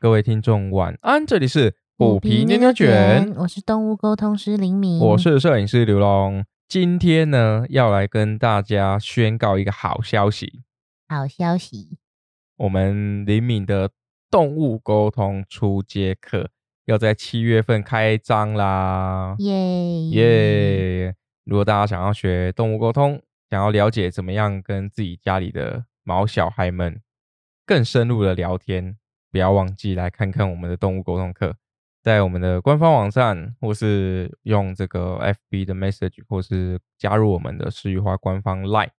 [0.00, 6.42] 各位听众晚安，这里是虎皮牛牛卷，我是动物沟通师林敏，我是摄影师刘龙。
[6.66, 10.62] 今天呢，要来跟大家宣告一个好消息。
[11.06, 11.98] 好消息，
[12.56, 13.90] 我们林敏的
[14.30, 16.48] 动物沟通初阶课
[16.86, 19.36] 要在七月份开张啦！
[19.40, 21.14] 耶耶！
[21.44, 23.20] 如果大家想要学动物沟通，
[23.50, 27.02] 想要了解怎么样跟自己家里的毛小孩们
[27.66, 28.96] 更深入的聊天。
[29.30, 31.54] 不要忘记来看看我们的动物沟通课，
[32.02, 35.18] 在我们的官方网站，或是用这个
[35.50, 38.90] FB 的 message，或是加入我们的诗语花官方 Line，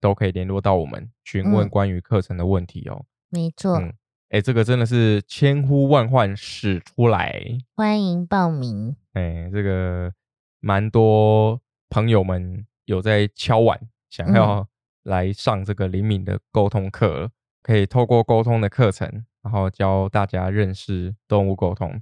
[0.00, 3.04] 都可以联络到我们，询问关于课程的问题哦。
[3.30, 3.80] 没错，
[4.28, 7.42] 哎，这个真的是千呼万唤始出来，
[7.74, 8.96] 欢迎报名。
[9.14, 10.12] 哎，这个
[10.60, 11.60] 蛮多
[11.90, 14.68] 朋友们有在敲碗，想要
[15.02, 17.30] 来上这个灵敏的沟通课，
[17.62, 19.24] 可以透过沟通的课程。
[19.42, 22.00] 然后教大家认识动物沟通。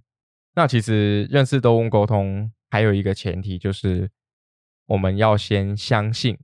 [0.54, 4.10] 那其实认识动物沟通还有一个前提，就是
[4.84, 6.38] 我们要先相信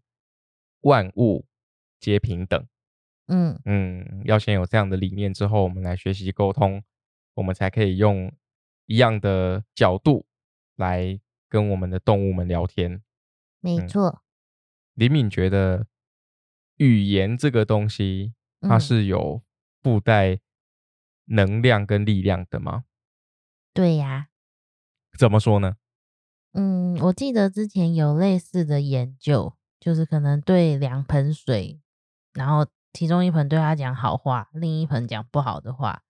[0.81, 1.45] 万物
[2.01, 2.67] 皆平等。
[3.27, 6.83] 嗯嗯，要先有这样的理念之后，我们来学习沟通，
[7.35, 8.33] 我们才可以用
[8.87, 10.25] 一样的角度
[10.77, 11.21] 来
[11.51, 13.03] 跟我们的动物们聊天。
[13.61, 14.23] 没错。
[14.95, 15.87] 李敏觉得
[16.79, 19.43] 语言这个东西，它是有
[19.83, 20.41] 附带。
[21.29, 22.85] 能量跟力量的吗？
[23.75, 24.29] 对呀。
[25.19, 25.75] 怎么说呢？
[26.53, 31.81] 嗯，我记得之前有类似的研究，就是可能对两盆水，
[32.33, 36.05] 然后其中一盆对他讲好话，另一盆讲不好的话，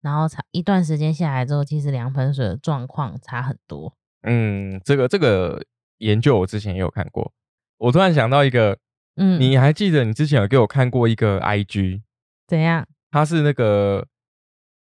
[0.00, 3.94] 然后差一段时间下来之后，其实两盆水的状况差很多。
[4.22, 5.62] 嗯，这个这个
[5.98, 7.30] 研究我之前也有看过。
[7.76, 8.78] 我突然想到一个，
[9.16, 12.02] 嗯，你还记得你之前有给我看过一个 IG？
[12.46, 12.86] 怎样？
[13.10, 14.06] 它是那个。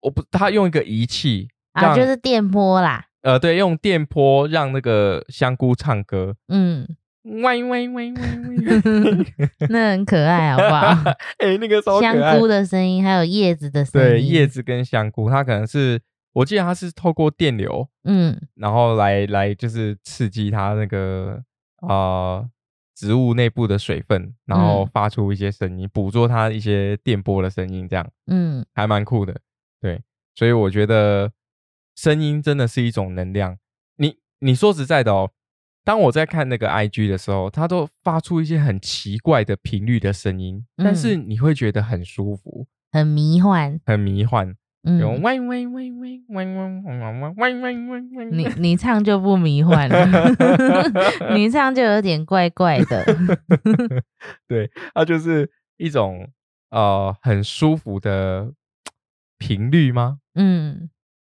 [0.03, 3.05] 我不，他用一个仪器啊，就是电波啦。
[3.21, 6.35] 呃，对，用电波让那个香菇唱歌。
[6.47, 6.87] 嗯，
[7.23, 9.25] 喂喂喂喂喂，
[9.69, 11.11] 那很可爱，好不好？
[11.37, 14.09] 哎，那个香菇的声音，还有叶子的声音。
[14.09, 16.01] 对，叶子跟香菇，它可能是，
[16.33, 21.39] 我记得它是透过电流，嗯，然后来来就是刺激它那个
[21.87, 22.43] 啊
[23.01, 29.41] 植物内部的水分，然后发出一些声音，捕捉它一些电波的声音，这样，嗯，还蛮酷的。
[29.81, 30.03] 对，
[30.35, 31.31] 所以我觉得
[31.95, 33.57] 声音真的是一种能量。
[33.95, 35.31] 你你说实在的哦，
[35.83, 44.55] 当我在看那个 I G 的时候，它都发出一些很奇怪的频率的声音，但是你会觉得很舒服，很迷幻，很迷幻。
[44.83, 49.95] 嗯，喂喂喂喂喂喂喂喂喂喂，你你唱就不迷幻了，
[51.35, 53.05] 你唱就有点怪怪的。
[54.47, 56.27] 对，它就是一种
[56.69, 58.53] 呃很舒服的。
[59.43, 60.19] 频率吗？
[60.35, 60.91] 嗯，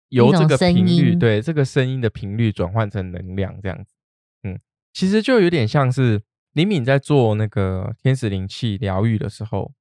[0.10, 3.96] 由这个频率，对这个声音的频率转换成能量，这样子，
[4.44, 4.60] 嗯，
[4.94, 6.22] 其实就有点像是
[6.54, 9.74] 李敏在做那个天使灵气疗愈的时候，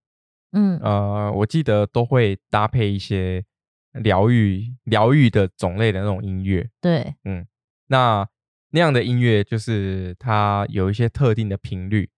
[0.52, 3.44] 嗯，呃，我记得都会搭配一些
[3.94, 7.46] 疗愈疗愈的种类的那种音乐，对，嗯，
[7.86, 8.28] 那
[8.70, 12.10] 那样的音乐就是它有一些特定的频率，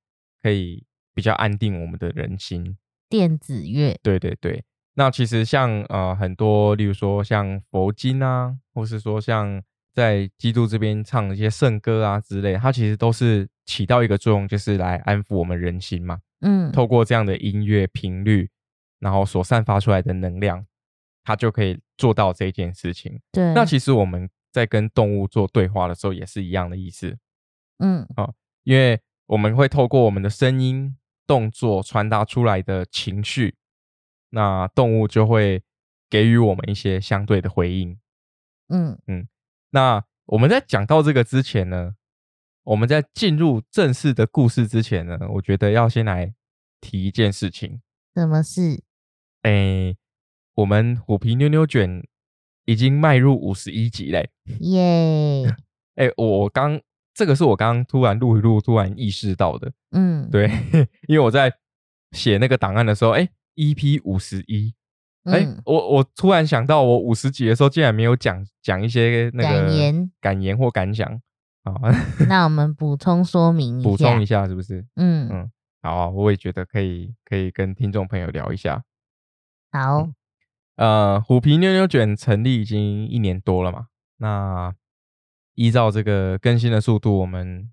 [0.42, 0.84] 可以
[1.15, 2.76] 比较安定我们的人心，
[3.09, 4.65] 电子乐，对对对。
[4.94, 16.20] 那其实像呃很多，例如说像佛经啊，或是说像在基督这边唱一些圣歌啊之类，它其实都是起到一个作用，就是来安抚我们人心嘛。
[16.41, 18.48] 嗯，透过这样的音乐频率，
[18.98, 20.65] 然后所散发出来的能量，
[21.26, 23.20] 它就可以做到这件事情。
[23.32, 23.53] 对。
[23.53, 27.19] 那其实我们在跟动物做对话的时候，也是一样的意思。
[27.78, 28.06] 嗯。
[28.14, 28.32] 啊，
[28.62, 33.56] 因为我们会透过我们的声音、动作传达出来的情绪。
[34.31, 35.62] 那动物就会
[36.09, 37.98] 给予我们一些相对的回应。
[38.69, 39.28] 嗯嗯，
[39.70, 41.95] 那我们在讲到这个之前呢，
[42.65, 46.34] 我们在进入正式的故事之前呢，我觉得要先来
[46.80, 47.80] 提一件事情。
[48.15, 48.83] 什么事？
[49.42, 49.97] 哎，
[50.56, 52.04] 我们虎皮妞妞卷
[52.66, 54.28] 已经迈入五十一集嘞！
[54.60, 55.44] 耶！
[55.97, 56.80] 哎，我刚
[57.14, 59.72] 这个是我刚刚突然录一录，突然意识到的。
[59.92, 60.50] 嗯，对，
[61.08, 61.53] 因为我在
[62.12, 63.28] 写那个档案的时候，哎。
[63.56, 64.74] EP 五十一，
[65.24, 71.08] 哎，我我突然想到，我五十集的时候竟然没有讲讲一些那个感言、感言或感想
[71.62, 71.72] 啊。
[72.28, 74.84] 那我们补充说明 一下，补充一下是不是？
[74.97, 75.50] 嗯嗯，
[75.80, 78.84] 好，我也觉得可以，可以跟听众朋友聊一下。
[79.72, 80.06] 好，
[80.77, 83.87] 呃，虎皮妞妞卷成立已经一年多了嘛，
[84.19, 84.75] 那
[85.55, 87.71] 依照这个更新的速度，我们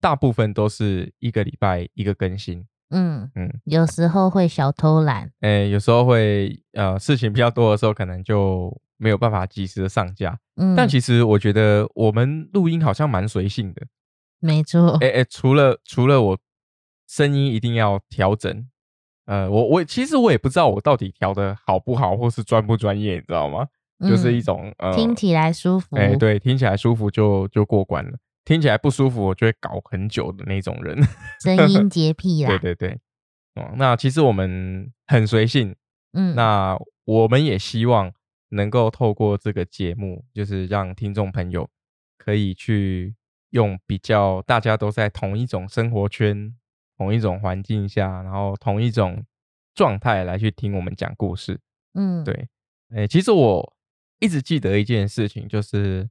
[0.00, 2.66] 大部分都是一个礼拜一个更新。
[2.90, 10.38] 嗯嗯，有时候会小偷懒，哎，有时候会呃事情比较多的时候，可能就没有办法及时的上架。
[10.56, 13.86] 嗯，但其实我觉得我们录音好像蛮随性的。
[14.40, 16.38] 没错，哎哎，除了除了我
[17.06, 18.66] 声音一定要调整，
[19.28, 23.68] 呃，我我其实我也不知道我到底调的好不好，或是专不专业，你知道吗？
[24.00, 25.96] 就是一种呃，听起来舒服。
[25.96, 28.12] 哎，对，听起来舒服就就过关了。
[28.46, 30.96] 听起来不舒服，我就会搞很久的那种人。
[31.42, 32.48] 声音洁癖 啦。
[32.48, 32.98] 对对对，
[33.56, 35.76] 哦，那其实我们很随性。
[36.14, 38.10] 嗯，那我们也希望
[38.48, 41.68] 能够透过这个节目，就是让听众朋友
[42.16, 43.14] 可以去。
[43.52, 46.54] 用比较大家都在同一种生活圈、
[46.98, 49.24] 同一种环境下，然后同一种
[49.74, 51.58] 状态来去听我们讲故事。
[51.94, 52.48] 嗯，对。
[52.94, 53.76] 哎，其实我
[54.18, 56.10] 一直记得一件事情，就是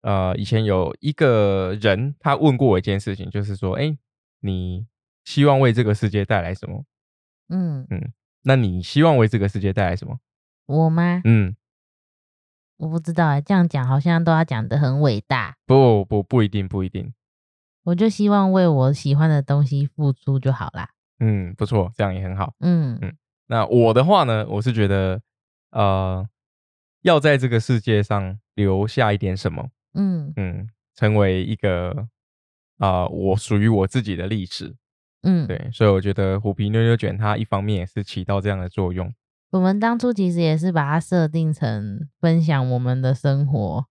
[0.00, 3.96] 呃，以前有一个人他问过我一件事情，就是说，哎，
[4.40, 4.86] 你
[5.24, 6.84] 希望为这个世界带来什么？
[7.48, 10.18] 嗯嗯，那你希望为这个世界带来什么？
[10.66, 11.20] 我吗？
[11.24, 11.54] 嗯。
[12.78, 15.56] 我不知道哎，这样讲好像都要讲的很伟大。
[15.64, 17.14] 不不不一定不一定，
[17.86, 20.90] 我就希望为我喜欢的东西付出就好啦。
[21.20, 22.52] 嗯，不错，这样也很好。
[22.58, 23.16] 嗯嗯，
[23.46, 25.22] 那我的话呢，我是觉得，
[25.70, 26.28] 呃，
[27.02, 29.68] 要在这个世界上留下一点什么。
[29.94, 32.08] 嗯嗯，成为一个
[32.78, 34.74] 啊，我属于我自己的历史。
[35.22, 39.14] 嗯，对，所以我觉得虎皮妞妞卷它一方面也是起到这样的作用。
[39.52, 43.86] 我们当初其实也是把它设定成分享我们的生活，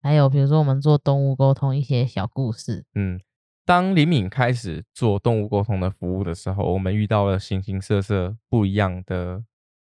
[0.00, 2.84] 还有比如说我们做动物沟通一些小故事。
[2.94, 3.20] 嗯，
[3.64, 9.44] 当李敏开始做动物沟通的服务的时候，我们遇到了形形色色不一样的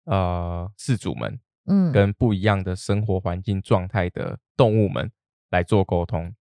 [0.04, 5.10] 呃饲主们，嗯，跟不一样的生活环境状态的动物们
[5.50, 6.34] 来做沟通。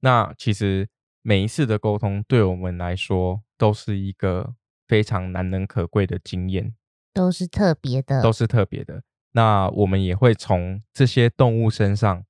[0.00, 0.88] 那其实
[1.22, 4.54] 每一次的沟通对我们来说都是一个
[4.86, 6.74] 非常难能可贵的经验。
[7.12, 9.02] 都是特别的，都是特别的。
[9.32, 12.24] 那我们也会从这些动物身上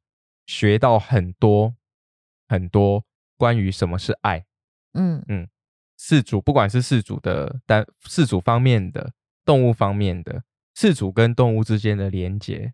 [0.49, 1.77] 学到很多
[2.49, 3.05] 很多
[3.37, 4.45] 关于什么是爱。
[4.95, 5.49] 嗯嗯，
[5.97, 9.13] 饲主不管是饲主的单饲主方面的
[9.45, 10.43] 动物方面的
[10.75, 12.73] 饲主跟动物之间的连接，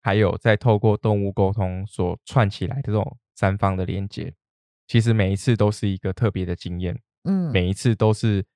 [0.00, 4.32] 还有在透过动物沟通所串起来的这种三方的连接，
[4.86, 6.98] 其实每一次都是一个特别的经验。
[7.24, 8.46] 嗯，每一次都是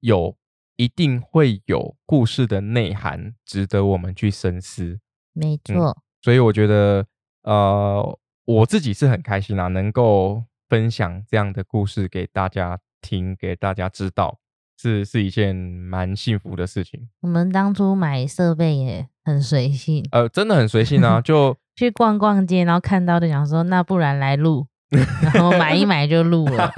[0.00, 0.34] 有。
[0.76, 4.98] 一定会有故事的内涵，值得我们去深思。
[5.34, 7.06] 没错，所以我觉得，
[7.42, 14.38] 呃，我自己是很开心啊，能够分享这样的故事给大家听，给大家知道，
[14.78, 17.08] 是是一件蛮幸福的事情。
[17.20, 24.66] 我们当初买设备也很随性，呃，真的很随性啊， 就去逛逛街，然后看到就想说，那不然来录。
[25.22, 26.68] 然后买一买就录了，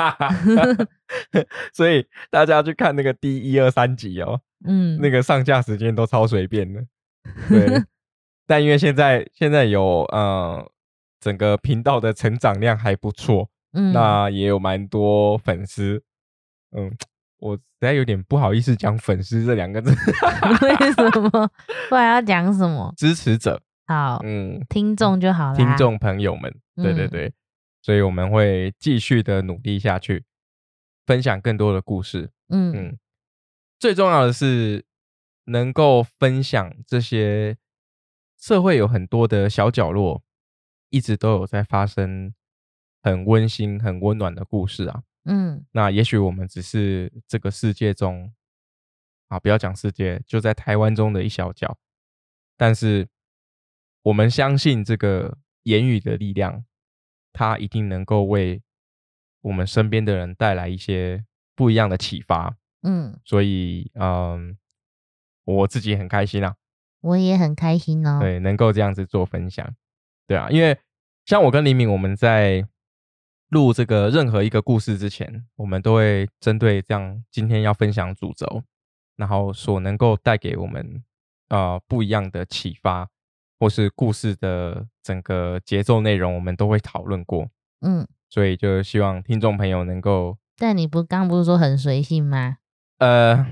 [1.73, 6.85] 所以大家去看那个第一二三集哦，嗯，那个上架时间都超随便的，
[7.49, 7.83] 对。
[8.53, 10.71] 但因为现在现在有呃
[11.21, 16.03] 整个频道的成长量还不错，嗯，那也有蛮多粉丝，
[16.77, 16.95] 嗯，
[17.39, 19.91] 我实在有点不好意思讲粉丝这两个字，
[20.61, 21.51] 为什么？
[21.89, 22.93] 不然要讲什么？
[22.95, 27.33] 支持者，好，嗯，听众就好了，听众朋友们，对对对。
[27.81, 30.25] 所以我们会继续的努力下去，
[31.07, 32.29] 分享更多的故事。
[32.51, 32.99] 嗯嗯，
[33.79, 34.85] 最重要的是
[35.47, 37.57] 能够分享这些
[38.43, 40.21] 社会有很多的小角落，
[40.91, 42.35] 一直都有在发生
[43.03, 45.05] 很温馨、很温暖的故事啊。
[45.27, 48.35] 嗯，那也许我们只是这个世界中
[49.29, 51.79] 啊，不要讲世界，就在台湾中的一小角，
[52.57, 53.09] 但是
[54.03, 56.65] 我们相信这个言语的力量。
[57.35, 58.63] 它一定能够为
[59.41, 64.59] 我们身边的人带来一些不一样的启发，嗯，所以，嗯，
[65.45, 66.55] 我自己很开心啊，
[67.03, 69.71] 我也很开心哦，对，能够这样子做分享，
[70.27, 70.79] 对啊，因为
[71.27, 72.67] 像我跟黎明，我们在
[73.51, 78.63] 录这个任何一个故事之前，我们都会针对这样今天要分享主轴，
[79.17, 81.05] 然后所能够带给我们
[81.51, 83.09] 呃不一样的启发。
[83.61, 87.49] 或是故事的整个节奏内容，我们都会讨论过。
[87.83, 90.37] 嗯，所以就希望听众朋友能够。
[90.57, 92.57] 但你不刚不是说很随性吗？
[92.99, 93.47] 呃，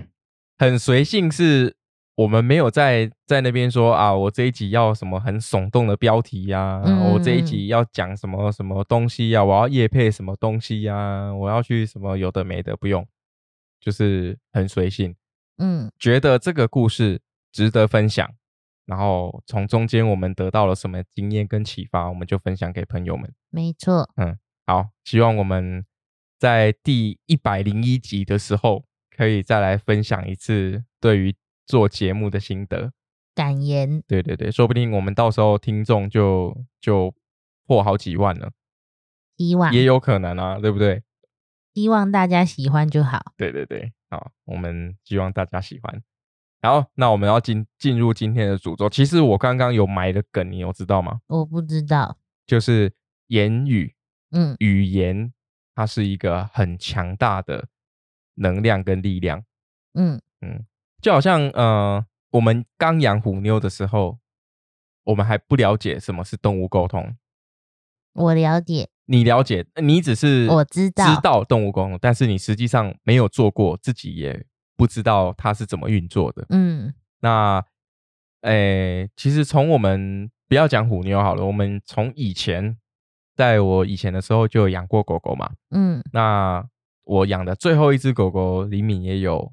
[0.58, 1.76] 很随性是
[2.20, 6.82] 我们没有在在那边说啊，我这一集要什么很耸动的标题呀，
[7.14, 13.06] 我这一集要讲什么什么东西呀，我要夜配什么东西呀，我要去什么有的没的，不用，
[13.80, 15.16] 就是很随性。
[15.56, 17.22] 嗯，觉得这个故事
[17.52, 18.30] 值得分享。
[18.84, 23.32] 然后从中间我们得到了什么经验跟启发，我们就分享给朋友们。
[23.48, 24.36] 没错，嗯，
[24.66, 25.86] 好，希望我们
[26.38, 28.84] 在第一百零一集的时候，
[29.16, 31.34] 可以再来分享一次对于
[31.70, 32.92] 做节目的心得。
[33.34, 37.14] 感言，对对对，说不定我们到时候听众就就
[37.66, 38.50] 破好几万了，
[39.38, 41.02] 希望也有可能啊，对不对？
[41.72, 43.32] 希望大家喜欢就好。
[43.36, 46.02] 对对对，好，我们希望大家喜欢。
[46.60, 48.90] 好，那我们要进进入今天的主轴。
[48.90, 51.20] 其实我刚刚有埋的梗，你有知道吗？
[51.28, 52.92] 我不知道，就是
[53.28, 53.94] 言语，
[54.32, 55.32] 嗯语言，
[55.74, 57.68] 它是一个很强大的
[58.34, 59.42] 能量跟力量。
[59.94, 60.66] 嗯嗯，
[61.00, 64.18] 就好像呃，我们刚养虎妞的时候，
[65.04, 67.16] 我们还不了解什么是动物沟通。
[68.12, 74.44] 我了解，你了解，你只是我知道知道动物沟通，但是你实际上没有做过，自己也
[74.76, 76.44] 不知道它是怎么运作的。
[76.50, 77.64] 嗯那，
[78.42, 82.76] 诶、其实从我们不要讲虎妞好了，我们从以前，
[83.36, 85.52] 在我以前的时候就有养过狗狗嘛。
[85.70, 86.66] 嗯那
[87.04, 89.52] 我养的最后一只狗狗李敏也有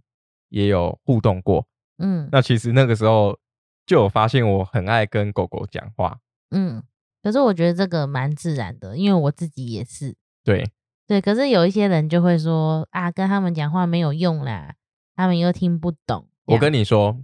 [0.50, 1.68] 也有互动过。
[2.00, 3.38] 嗯那其实那个时候
[3.86, 6.20] 就有发现，我很爱跟狗狗讲话。
[6.52, 6.84] 嗯。
[7.24, 10.16] 可是我觉得这个蛮自然的，因为我自己也是。
[10.46, 10.64] 对，
[11.08, 14.76] 对，可是有一些人就会说啊，跟他们讲话没有用啦，
[15.14, 16.30] 他们又听不懂。
[16.46, 17.20] 我跟你说，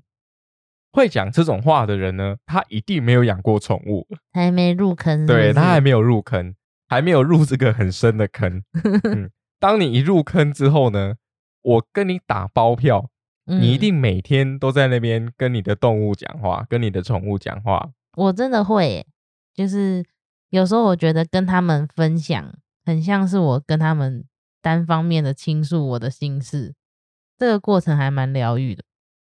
[0.91, 6.53] 会讲这种话的人呢，他一定没有养过宠物， 还没入坑对他还没有入坑，
[6.89, 8.61] 还没有入这个很深的坑。
[9.05, 11.15] 嗯，当你一入坑之后呢，
[11.61, 13.09] 我跟你打包票，
[13.45, 17.91] 你一嗯定每天都在那边跟你的动物讲话，跟你的宠物讲话。
[18.15, 19.07] 我真的会耶，
[19.53, 20.05] 就是
[20.49, 24.25] 有时候我觉得跟他们分享，很像是我跟他们
[24.61, 26.73] 单方面的倾诉我的心事，
[27.37, 28.83] 这个过程还蛮疗愈的。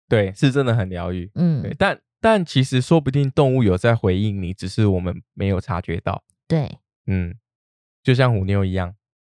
[0.08, 1.30] 对，是真的很疗愈。
[1.34, 6.22] 嗯对，嗯，但但其实说不定动物有在回应你，只是我们没有察觉到。
[6.46, 7.34] 对，嗯，
[8.02, 8.94] 就像虎妞一样，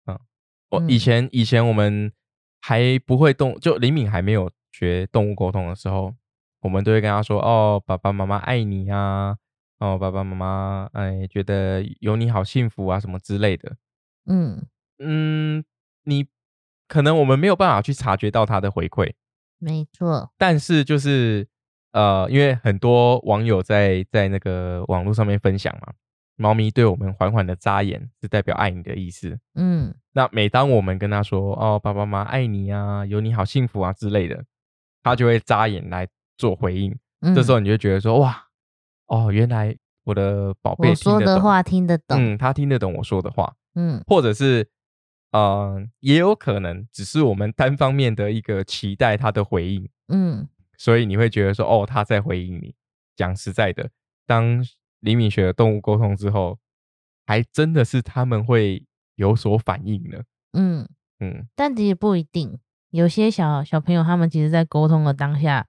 [0.06, 0.18] 嗯，
[0.70, 2.10] 我以嗯前、以前我们
[2.60, 6.12] 还不会动，就李敏还没有学动物沟通的时候，
[6.62, 9.36] 我们都会跟他说：“哦，爸爸妈妈爱你啊，
[9.78, 13.76] 哦，爸爸妈妈哎觉得有你好幸福啊，什么之类的。
[14.26, 14.66] 嗯，”
[14.98, 15.64] 嗯，
[16.02, 16.26] 你
[16.88, 19.12] 可能我们没有办法去察觉到他的回馈，
[19.60, 21.46] 没错，但是就是
[21.92, 25.92] 呃，因为很多网友在在那个网络上面分享嘛，
[26.34, 29.38] 猫咪对我们缓缓的眨眼，是代表爱你的意思。
[29.54, 34.44] 嗯那每当我们跟他说“哦，爸爸妈妈爱你啊，有你好幸福啊”之类的，
[35.04, 36.98] 他就会眨眼来做回应。
[37.20, 38.44] 嗯，这时候你就觉得说：“哇，
[39.06, 42.18] 哦，原来我的宝贝说的话听得懂。
[42.18, 44.68] 嗯，他听得懂我说的话，嗯或者是
[45.30, 52.74] 呃，也有可能只是我们单方面的一个期待他的回应，嗯所以你会觉得说：哦，他在回应你。
[53.16, 53.88] 讲实在的，
[54.26, 54.60] 当
[54.98, 56.58] 李敏学了动物沟通之后，
[57.26, 58.84] 还真的是他们会
[59.14, 60.20] 有所反应呢。
[60.52, 60.88] 嗯，
[61.20, 62.58] 嗯，但其实不一定，
[62.94, 65.66] 有些小小朋友他们其实在沟通的当下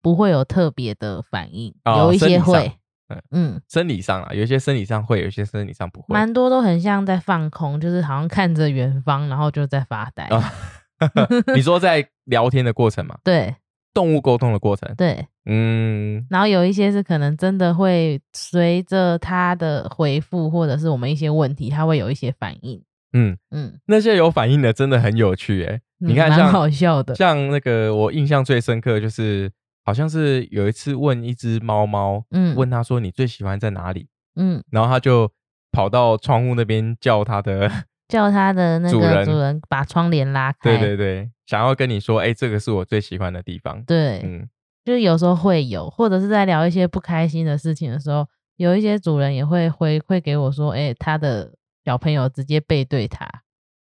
[0.00, 2.72] 不会有特别的反应，哦有一些会
[3.10, 6.06] 嗯，嗯，生理上啊，有一些生理上会，有一些生理上不会。
[6.14, 10.24] 蛮多都很像在放空，就是好像看着远方，然后就在发呆。
[10.24, 10.52] 啊
[11.54, 13.54] 你说在聊天的过程嘛， 对
[13.92, 22.82] 动物沟通的过程，对，嗯，然后有一些是可能真的会随着他的回复，或者是我们一些问题，他会有一些反应。
[23.12, 27.14] 嗯，嗯，那些有反应的真的很有趣诶、你嗯蛮看像好笑的。
[27.14, 29.50] 像那个我印象最深刻就是，
[29.84, 35.30] 好像是有一次问一只猫猫，嗯问他说你最喜欢在哪里，嗯，然后他就
[35.72, 37.70] 跑到窗户那边叫他的，
[38.08, 40.58] 叫他的那个主人主人把窗帘拉开。
[40.62, 43.82] 对对对，想要跟你说，哎、这个是我最喜欢的地方。
[43.84, 44.48] 对嗯，
[44.84, 51.52] 就是有时候会有，或者是在聊一些不开心的事情的时候，有一些主人也会回馈给我说，哎、他的
[51.84, 53.28] 小朋友直接背对他，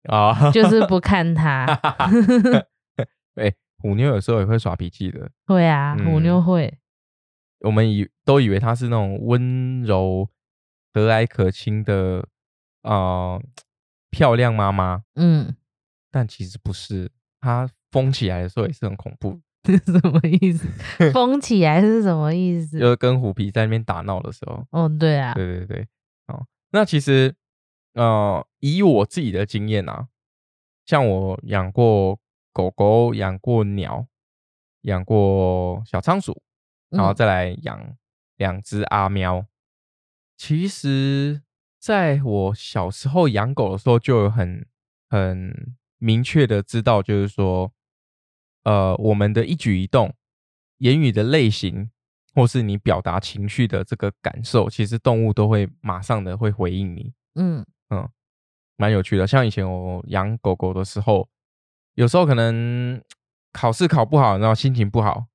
[0.04, 1.66] 啊 就是不看他。
[3.36, 6.78] 哎、虎妞有时候也会耍脾气的，会啊，虎妞嗯会。
[7.62, 10.30] 我们以都以为它是那种温柔、
[10.94, 12.26] 和蔼可亲的
[12.84, 13.42] 呃
[14.10, 15.56] 漂亮妈妈，嗯，
[16.10, 20.68] 但其实不是，它疯起来的时候也是很恐怖，是什么意思？
[21.12, 22.80] 疯起来是什么意思？
[22.80, 24.66] 就是跟虎皮在那边打闹的时候。
[24.72, 25.88] 哦，对啊，对对对，
[26.28, 27.34] 哦，那其实
[28.00, 30.08] 呃，以我自己的经验啊，
[30.86, 32.18] 像我养过
[32.54, 34.08] 狗狗，养过鸟，
[34.84, 36.42] 养过小仓鼠，
[36.90, 37.98] 然后嗯再来养
[38.38, 39.46] 两只阿喵。
[40.38, 41.42] 其实，
[41.78, 44.66] 在我小时候养狗的时候，就有很
[45.10, 47.74] 很明确的知道，就是说，
[48.64, 50.16] 呃，我们的一举一动、
[50.78, 51.92] 言语的类型，
[52.34, 57.12] 或是你表达情绪的这个感受，其实动物都会马上的会回应你。
[57.36, 57.66] 嗯
[58.78, 59.28] 蛮有趣的。
[59.28, 61.28] 像以前我养狗狗的时候，
[61.96, 63.02] 有时候可能
[63.52, 65.26] 考试考不好，然后心情不好，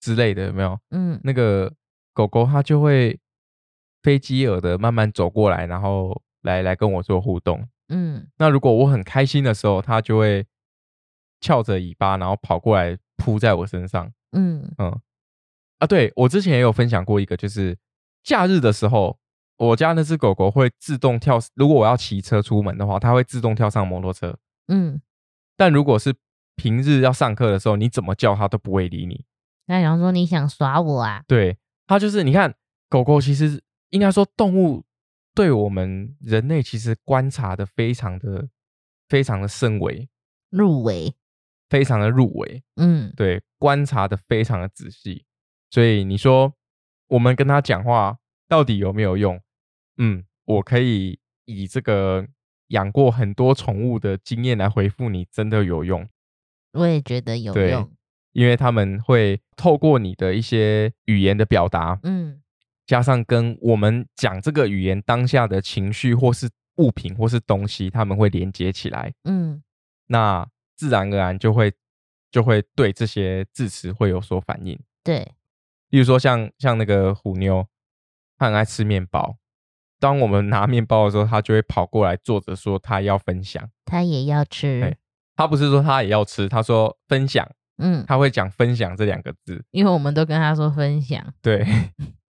[0.00, 0.78] 之类的，有没有？
[0.90, 1.72] 嗯那个
[2.12, 3.18] 狗狗它就会
[4.02, 7.66] 飞机耳的慢慢走过来，然后来来跟我做互动。
[7.88, 10.46] 嗯那如果我很开心的时候，它就会
[11.40, 14.12] 翘着尾巴，然后跑过来扑在我身上。
[14.32, 15.00] 嗯嗯，
[15.78, 17.78] 啊，对我之前也有分享过一个，就是
[18.22, 19.18] 假日的时候，
[19.58, 24.38] 我家那只狗狗会自动跳，如果我要骑车出门的话，它会自动跳上摩托车。
[24.68, 25.00] 嗯，
[25.56, 26.14] 但如果是
[26.56, 29.24] 平日要上课的时候，你怎么叫它都不会理你。
[29.66, 31.22] 那想说你想耍我啊？
[31.26, 32.54] 对，它就是你看，
[32.88, 34.84] 狗狗其实应该说动物
[35.34, 38.48] 对我们人类其实观察的非常的
[39.08, 40.08] 非常的深微，
[40.50, 41.14] 入围，
[41.68, 42.62] 非常的入微。
[42.76, 45.24] 嗯对，观察的非常的仔细，
[45.70, 46.54] 所以你说
[47.08, 49.40] 我们跟他讲话到底有没有用？
[49.98, 52.26] 嗯，我可以以这个
[52.68, 56.08] 养过很多宠物的经验来回复你，真的有用，
[56.72, 57.90] 我也觉得有对用。
[58.32, 62.40] 因为他们会透过你的一些语言的表达，嗯
[62.86, 69.62] 加上跟我们讲这个语言当下的情绪或是物品或是东西，他们会连接起来，嗯
[70.06, 71.72] 那自然而然就会
[72.30, 74.78] 就会对这些字词会有所反应。
[75.02, 75.32] 对，
[75.88, 77.66] 例如说像像那个虎妞，
[78.36, 79.36] 它很爱吃面包。
[80.00, 83.68] 当我们拿面包的时候，他就会跑过来坐着说他要分享。
[83.84, 84.96] 他也要吃哎。
[85.36, 89.64] 它不是说他也要吃，他说分享，嗯，他会讲分享这两个字。
[89.70, 91.32] 因为我们都跟他说分享。
[91.40, 91.64] 对，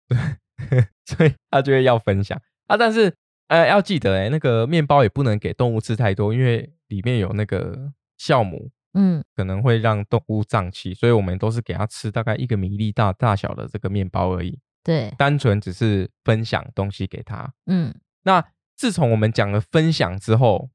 [0.09, 2.77] 对， 所以他就会要分享啊。
[2.77, 3.13] 但是
[3.49, 14.61] 呃，要记得哎、那个面包也不能给动物吃太多，因为里面有那个酵母，嗯可能会让动物胀气，所以我们都是给它吃大概一个米粒大大小的这个面包而已。
[14.85, 17.53] 对，单纯只是分享东西给他。
[17.67, 18.45] 嗯那
[18.77, 20.71] 自从我们讲了分享之后，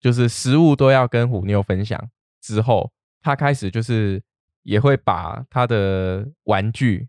[0.00, 2.10] 就是食物都要跟虎妞分享
[2.40, 4.22] 之后，他开始就是
[4.62, 7.08] 也会把他的玩具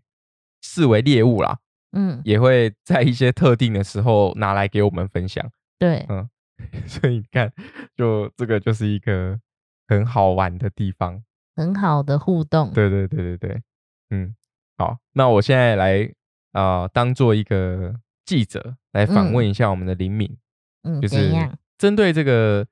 [0.62, 1.58] 视为猎物啦，
[1.92, 5.50] 嗯，也会在一些特定的时候拿来给我们分享。
[5.78, 6.28] 对，嗯，
[6.86, 7.52] 所以你看，
[7.96, 9.38] 就这个就是一个
[9.86, 11.22] 很好玩的地方。
[11.54, 12.72] 很好的互动。
[12.72, 13.62] 对对对对对，
[14.10, 14.34] 嗯，
[14.78, 16.04] 好，那我现在来
[16.52, 20.38] 啊、呃当做一个记者来访问一下我们的林敏，
[20.84, 21.50] 嗯，就是？
[21.76, 22.66] 针对这个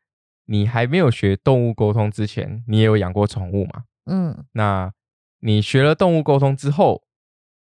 [0.47, 3.85] 你还没有学动物沟通之前，你也有养过宠物嘛？
[4.07, 4.93] 嗯那
[5.41, 7.03] 你学了动物沟通之后，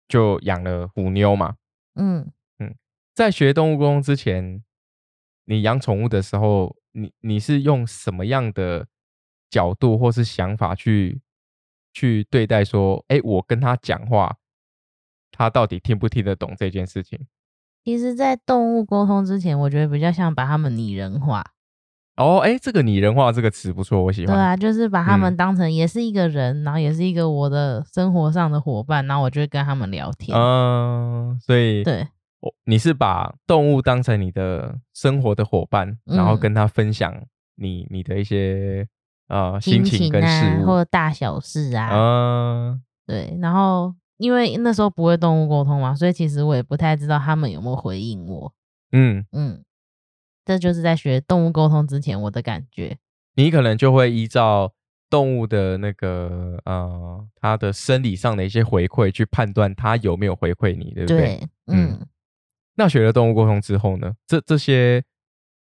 [0.07, 1.57] 就养了虎妞嘛？
[1.95, 2.75] 嗯嗯
[3.15, 4.63] 在学动物沟通之前，
[5.47, 8.87] 你养宠物的时候，你你是用什么样的
[9.51, 11.21] 角度或是想法去
[11.93, 14.37] 去对待说，哎，我跟他讲话，
[15.31, 17.19] 他到底听不听得懂这件事情？
[17.85, 21.45] 其实，在动物沟通之前，我觉得比较像把他们拟人化。
[22.17, 24.37] 哦，哎，这个拟人化这个词不错，我喜欢。
[24.37, 30.39] 对啊，就是把他们嗯当成也是一个人，然后也是一个我的生活上的伙伴，然后我就会跟他们聊天。
[30.39, 32.07] 嗯，所以对，
[32.41, 37.13] 我你是把动物当成你的生活的伙伴，然后嗯跟他分享
[37.57, 38.87] 你你的一些
[39.29, 40.67] 呃心心情跟啊，事物。
[40.67, 43.37] 或者大小事啊，嗯对。
[43.41, 48.53] 然后因为那时候不会动物沟通嘛，所以其实我也不太知道他们有没有回应我。
[48.93, 49.65] 嗯，嗯，
[50.45, 52.99] 这就是在学动物沟通之前我的感觉。
[53.35, 54.73] 你可能就会依照
[55.09, 61.19] 动物的那个呃它的生理上的一些回馈去判断它有没有回馈你，对不对？
[61.19, 62.07] 对，嗯嗯，
[62.77, 65.03] 那学了动物沟通之后呢，这这些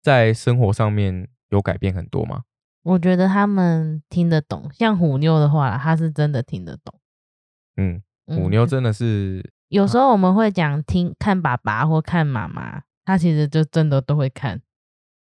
[0.02, 2.42] 在生活上面有改变很多吗？
[2.84, 4.70] 我觉得他们听得懂。
[4.74, 7.00] 像虎妞的话啦，他是真的听得懂。
[7.76, 14.62] 嗯，嗯虎妞真的是有时候我们会讲听看爸爸或看妈妈，他其实就真的都会看，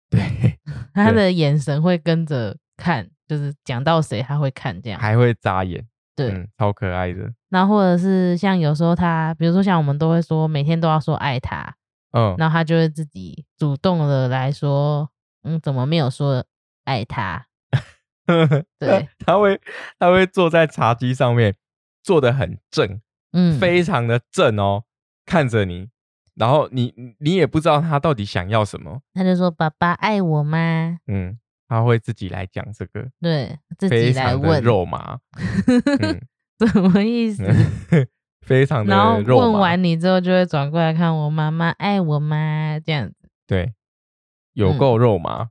[0.09, 0.57] 对，
[0.93, 4.99] 他的眼神会跟着看，就是讲到谁他会看这样。
[4.99, 11.75] 还会眨眼，对，嗯，超可爱的，然后或者是像有时候他，比如说像我们都会说每天都要说爱他，
[12.11, 15.09] 嗯，然后他就会自己主动的来说，
[15.43, 16.43] 嗯，怎么没有说
[16.85, 17.45] 爱他？
[18.79, 19.59] 对，他会
[19.97, 21.55] 他会坐在茶几上面，
[22.03, 23.01] 坐得很正，
[23.33, 24.83] 嗯，非常的正哦，
[25.25, 25.89] 看着你，
[26.35, 30.97] 然后你你也不知道他到底想要什么，他就说爸爸爱我吗？
[31.07, 31.37] 嗯，
[31.67, 35.19] 他会自己来讲这个，对，自非己来问，肉麻，
[36.01, 36.21] 嗯，
[36.67, 37.43] 什么意思？
[38.45, 42.79] 非常的然后肉麻，问完你之后，就会转过来看我妈妈爱我吗？
[42.83, 43.73] 这样子，对，
[44.53, 45.49] 有够肉麻，嗯，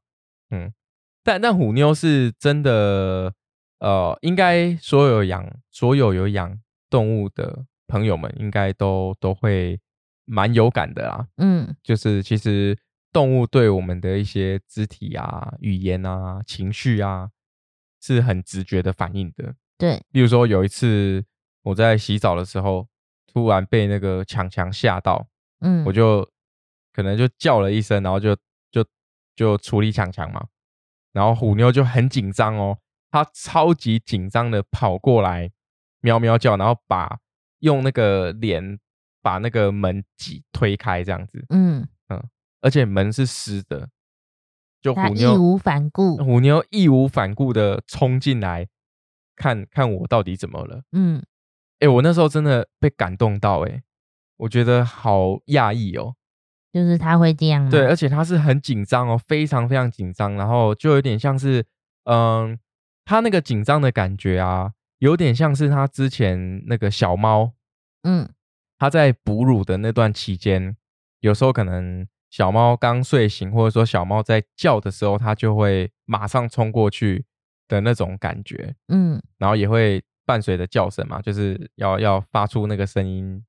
[1.29, 3.35] 但但虎妞是真的，
[3.81, 9.79] 呃，应该所有养所有有养动物的朋友们，应该都都会
[10.25, 11.29] 蛮有感的啦。
[11.37, 12.79] 嗯就是其实
[13.12, 17.29] 动物对我们的一些肢体啊、语言啊、情绪啊，
[18.01, 19.55] 是很直觉的反应的。
[19.77, 21.23] 对，例如说有一次，
[21.62, 22.88] 我在洗澡的时候，
[23.31, 25.29] 突然被那个强强吓到，
[25.61, 26.27] 嗯，我就
[26.95, 28.35] 可能就叫了一声，然后就
[28.71, 28.83] 就
[29.37, 30.47] 就处理强强嘛，
[31.19, 32.79] 然后虎妞就很紧张哦，
[33.11, 35.51] 她超级紧张的跑过来，
[36.01, 37.19] 喵喵叫，然后把
[37.59, 38.79] 用那个脸
[39.21, 42.23] 把那个门挤推开这样子，嗯嗯，
[42.61, 43.89] 而且门是湿的，
[44.81, 48.69] 就虎妞义无反顾，虎妞义无反顾的冲进来，
[49.35, 50.83] 看看我到底怎么了。
[50.93, 51.21] 嗯，
[51.81, 53.83] 哎、我那时候真的被感动到、欸，哎，
[54.37, 56.15] 我觉得好讶异哦。
[56.79, 57.71] 就是他会这样吗？
[57.71, 61.64] 对，而且他是很紧张哦，非常非常紧张，然后就有点像是，
[62.05, 62.59] 嗯，
[63.05, 67.53] 他那个紧张的感觉啊，有点像是他之前那个小猫，
[68.05, 68.29] 嗯
[68.79, 70.77] 他在哺乳的那段期间，
[71.21, 77.25] 有时候可能小猫刚睡醒，或者说小猫在叫的时候，它就会马上冲过去
[77.67, 83.43] 的那种感觉，嗯然后也会伴随着叫声嘛，就是要要发出那个声音，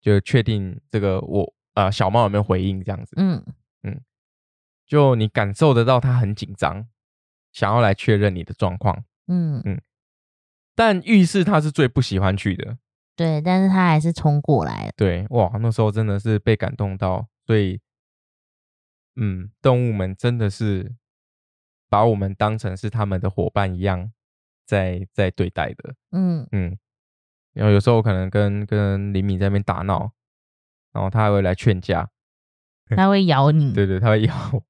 [0.00, 3.42] 就确定这个我呃小猫有没有回应这样子，嗯。
[3.84, 4.02] 嗯
[4.86, 6.86] 就你感受得到它很紧张，
[7.52, 9.60] 想要来确认你的状况，嗯。
[9.64, 9.80] 嗯，
[10.76, 12.78] 但浴室它是最不喜欢去的，
[13.16, 14.92] 对，但是他还是冲过来了。
[14.96, 17.80] 对，哇，那时候真的是被感动到，所以，
[19.16, 20.94] 嗯，动物们真的是
[21.88, 24.12] 把我们当成是他们的伙伴一样
[24.66, 26.46] 在在对待的，嗯。
[26.52, 26.78] 嗯，
[27.54, 30.12] 然后有时候可能跟跟李敏在那边打闹，
[30.96, 32.08] 然后他还会来劝架，
[32.96, 34.64] 他会咬你，对对，他会咬我，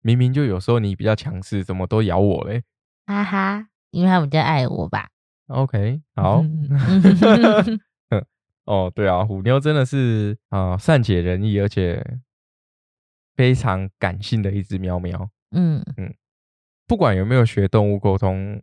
[0.00, 2.64] 明明就有时候你比较强势，怎么都咬我嘞
[3.06, 5.08] 哈哈，因为他比较爱我吧。
[5.46, 8.26] ？OK，好，嗯
[8.66, 12.04] 哦，对啊，虎妞真的是啊、善解人意，而且
[13.36, 15.30] 非常感性的一只喵喵。
[15.52, 16.12] 嗯嗯
[16.88, 18.60] 不管有没有学动物沟通，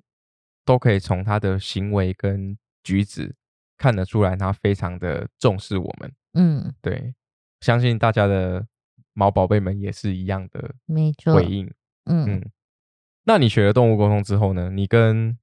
[0.66, 3.34] 都可以从它的行为跟举止
[3.78, 6.12] 看得出来，它非常的重视我们。
[6.34, 7.14] 嗯，对，
[7.62, 8.66] 相信大家的
[9.14, 11.34] 毛宝贝们也是一样的没错。
[11.36, 11.66] 回应。
[12.06, 12.50] 嗯嗯，
[13.26, 14.70] 那你学了动物沟通之后呢？
[14.70, 15.38] 你跟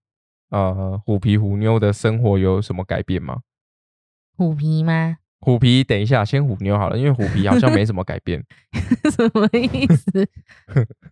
[0.51, 3.43] 呃虎皮虎妞的生活有什么改变吗？
[4.37, 5.19] 虎皮吗？
[5.39, 8.45] 虎皮，等一下，先虎妞好了，因为虎皮好像没什么改变。
[9.15, 10.27] 什么意思？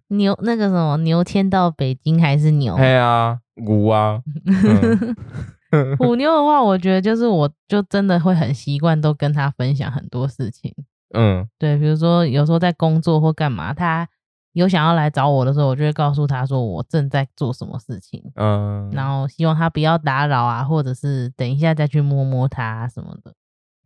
[0.08, 2.74] 牛那个什么牛迁到北京还是牛？
[2.74, 5.16] 哎呀，牛啊，嗯
[5.98, 10.74] 虎妞的话，我觉得就是我就真的会很习惯都跟他分享很多事情。
[11.16, 14.08] 嗯对，比如说有时候在工作或干嘛，他
[14.52, 23.32] 有想要来找我的时候，我就会告诉他说我正在做什么事情，嗯，然后希望他不要打扰啊，或者是等一下再去摸摸他、啊、什么的，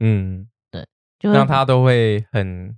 [0.00, 0.86] 嗯，对
[1.18, 2.74] 就让他都会很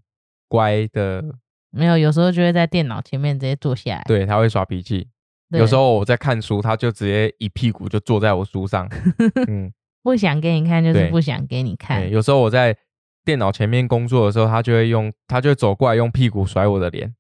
[0.49, 1.23] 乖的，
[1.71, 4.05] 没有，有时候就会在电脑前面直接坐下来。
[4.07, 5.09] 对，他会耍脾气。
[5.51, 8.89] 对，有时候我在看书，他就直接一屁股就坐在我书上。
[9.49, 12.11] 嗯，不想给你看，就是不想给你看对，。
[12.11, 12.77] 有时候我在
[13.25, 17.15] 电脑前面工作的时候，他就会用，他就会走过来用屁股甩我的脸。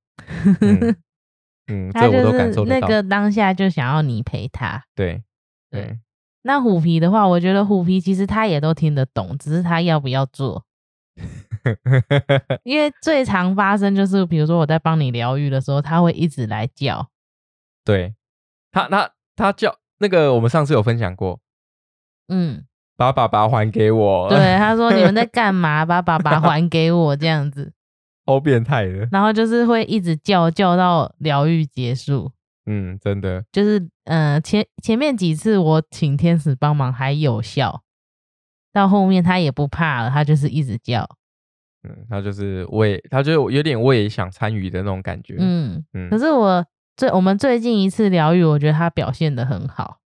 [0.61, 0.97] 嗯，
[1.71, 2.81] 嗯这我都感受得到。
[2.81, 4.83] 那个当下就想要你陪他。
[4.95, 5.23] 对
[5.71, 5.99] 对对，
[6.43, 10.64] 那虎皮的话，我觉得虎皮其实他也都听得懂，只是他要不要做。
[12.64, 17.09] 因为最常发生就是，比如说我在帮你疗愈的时候，他会一直来叫。
[17.85, 18.14] 对，
[18.73, 21.41] 他他他叫那个，我们上次有分享过，
[22.29, 22.65] 嗯，
[22.97, 24.29] 把爸爸还给我。
[24.29, 25.85] 对，，他说你们在 干嘛？
[25.85, 27.73] 把爸爸还给我这样子，
[28.27, 29.09] 好变态的。
[29.11, 32.33] 然后就是会一直叫叫到疗愈结束。
[32.67, 33.45] 嗯，真的。
[33.51, 37.83] 就是呃前前面几次我请天使帮忙还有效，
[38.73, 41.09] 到后面他也不怕了，他就是一直叫。
[41.83, 45.37] 嗯，他就是我也，他就有点我也想参与的那种感觉。
[45.39, 46.65] 嗯，嗯可是我
[47.01, 50.01] 最我们最近一次疗愈，我觉得他表现的很好。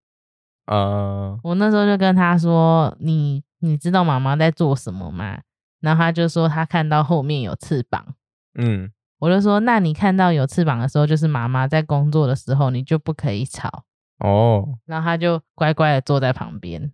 [0.66, 5.40] 呃，我那时候就跟他说：“你你知道妈妈在做什么吗？”
[5.83, 8.14] 然后他就说他看到后面有翅膀。
[8.57, 13.83] 嗯我就说：“那你看到有翅膀的时候，就是妈妈在工作的时候，你就不可以吵。
[14.20, 16.92] 哦，”然后他就乖乖的坐在旁边，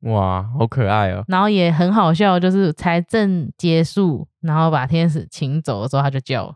[0.00, 1.22] 哇，好可爱哦。
[1.28, 6.54] 然后也很好笑，就是才正结束，然后把天使请走的时候，他就叫了。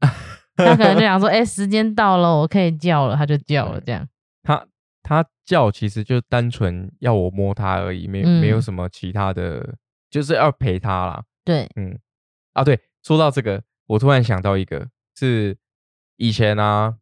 [0.64, 4.06] 他可能就想说：“哎、时间到了，我可以叫了。”他就叫了，这样。
[4.42, 4.66] 他
[5.02, 9.76] 他叫其实就单纯要我摸他而已，没、没有嗯什么其他的，
[10.10, 11.22] 就是要陪他啦。
[11.44, 11.98] 对，嗯，
[12.54, 15.56] 啊对，说到这个，我突然想到一个，是
[16.16, 16.96] 以前啊，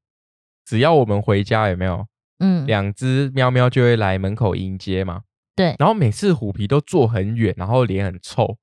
[0.67, 2.07] 只要我们回家有没有
[2.41, 5.23] 嗯，两只喵喵就会来门口迎接嘛。
[5.57, 8.59] 对然后每次虎皮都坐很远，然后脸很臭。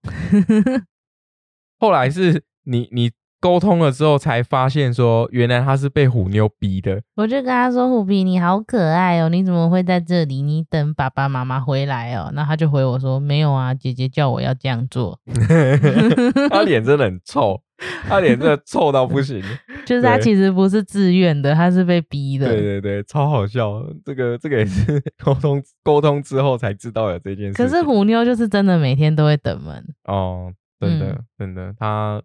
[1.80, 7.02] 后来是你你沟通了之后才发现说，原来他是被虎妞逼的。
[7.16, 10.44] 我就跟他说：“虎皮，你好可爱哦，你怎么会在这里？
[10.44, 15.20] 你等爸爸妈妈回来哦。”那他就回我说：“没有啊，姐姐叫我要这样做。
[16.52, 17.60] 他脸真的很臭，
[18.08, 19.42] 他脸真的臭到不行。
[19.86, 22.48] 就是他其实不是自愿的，他是被逼的。
[22.48, 23.82] 对对对，超好笑。
[24.06, 27.54] 这个这个也是沟通沟通之后才知道有这件事。
[27.54, 32.22] 可是虎妞就是真的每天都会等门，哦，真的、嗯真的，他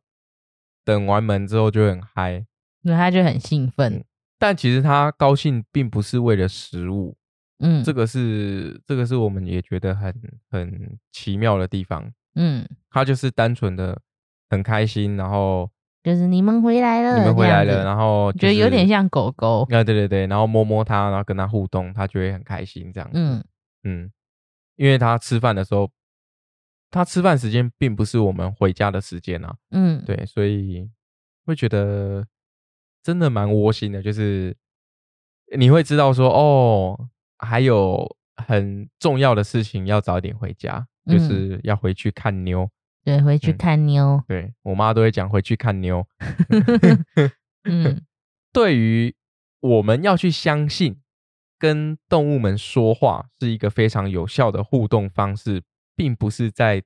[0.87, 2.46] 等完门之后就很嗨，
[2.85, 4.05] 所以他就很兴奋。
[4.38, 7.16] 但其实他高兴并不是为了食物，
[7.59, 10.14] 嗯，这个是这个是我们也觉得很
[10.49, 12.09] 很奇妙的地方。
[12.37, 13.99] 嗯，他就是单纯的
[14.49, 15.68] 很开心，然后
[16.05, 18.87] 就是你们回来了，你们回来了，然后、觉得有点。
[18.87, 19.62] 像狗狗。
[19.62, 23.18] 啊，对对对，然后摸摸它，然后跟它互动，它就会很开心这样子。
[23.18, 23.42] 嗯
[23.85, 24.11] 嗯，
[24.77, 25.90] 因为他吃饭的时候，
[26.97, 30.91] 他吃饭时间并不是我们回家的时间啊，嗯，对，所以
[31.45, 32.27] 会觉得
[33.03, 34.57] 真的蛮窝心的，就是
[35.57, 42.69] 你会知道说，哦，还有很重要的事情要早点回家，就嗯是要回去看妞。
[43.05, 44.21] 对，回去嗯看妞。
[44.27, 46.05] 对我妈都会讲回去看妞。
[47.65, 48.03] 嗯
[48.53, 49.15] 对于
[49.61, 51.01] 我们要去相信
[51.59, 55.63] 跟动物们说话是一个非常有效的互动方式，
[55.97, 56.83] 并不是在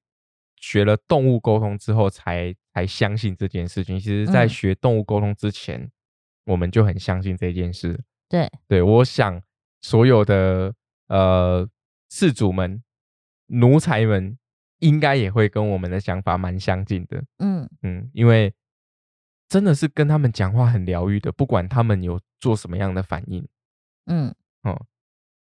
[0.56, 3.98] 学了动物沟通之后才才相信这件事情。
[3.98, 5.90] 其实，在嗯学动物沟通之前，
[6.44, 8.00] 我们就很相信这件事。
[8.28, 9.42] 对，对我想，
[9.82, 10.72] 所有的
[11.08, 11.68] 呃
[12.10, 12.82] 饲主们、
[13.46, 14.38] 奴才们，
[14.78, 17.24] 应该也会跟我们的想法蛮相近的。
[17.38, 18.54] 嗯嗯，因为
[19.48, 23.44] 真的是跟他们讲话很疗愈的，不管他们有做什么样的反应。
[24.06, 24.86] 嗯，哦，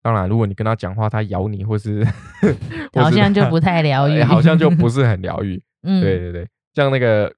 [0.03, 2.05] 当然，如果你跟他讲话，他咬你或是
[2.95, 5.63] 好像就不太疗愈，哎 好像就不是很疗愈。
[5.83, 7.33] 嗯，对对对，像那个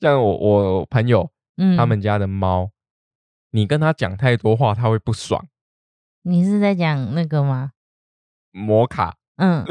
[0.00, 2.70] 像我我朋友嗯，他们家的猫，
[3.50, 5.46] 你跟他讲太多话，他会不爽。
[6.22, 7.70] 你是在讲那个吗？
[8.52, 9.64] 摩卡，嗯，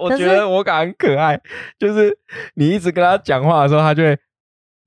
[0.00, 1.40] 我觉得摩卡很可爱，
[1.78, 2.18] 就是
[2.54, 4.18] 你一直跟他讲话的时候，他就会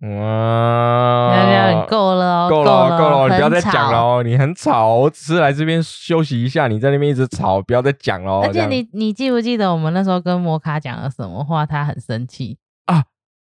[0.01, 3.99] 哇，够了哦，够了哦，够了哦，你不要再很讲了。
[3.99, 8.41] 哦，你很吵哦，我只是来这边休息一下，你在那边一直吵，不要再讲了哦。
[8.45, 11.65] 而且你你记不记得我们那时候跟摩卡讲了什么话？
[11.65, 13.03] 他很生气啊。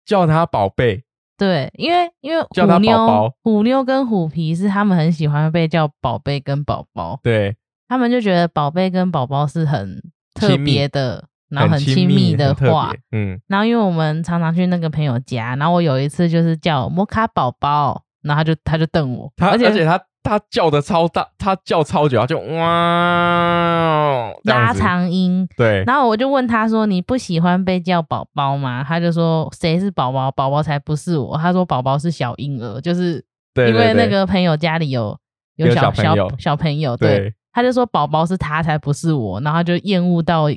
[0.06, 1.04] 叫他宝贝，
[1.38, 10.02] 对，因为因为叫他虎妞宝宝虎妞跟虎皮是他们很喜欢被叫宝贝跟宝宝，对，他们就觉得宝贝跟宝宝是很
[10.34, 12.92] 特别的，然后很亲亲密的话。
[13.12, 25.48] 嗯，然后因为我们常常去那个朋友家，然后我有一次就是叫摩卡宝宝，然后他就他就瞪我，他而且而且他他叫的超大，他叫超久，他就哇，拉，长音。
[25.56, 30.30] 对，然后我就问他说：“你不喜欢被叫宝宝吗？”他就说：“谁是宝宝？
[30.30, 33.24] 宝宝才不是我。”他说：“宝宝是小婴儿，就是
[33.56, 35.18] 因为那个朋友家里有
[35.56, 40.48] 有小小朋友小朋友，对，对，他就说宝宝是他才不是我，然后他就厌恶到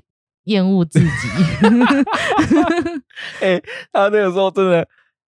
[0.45, 1.07] 厌恶自己。
[3.41, 4.87] 哎、他那个时候真的，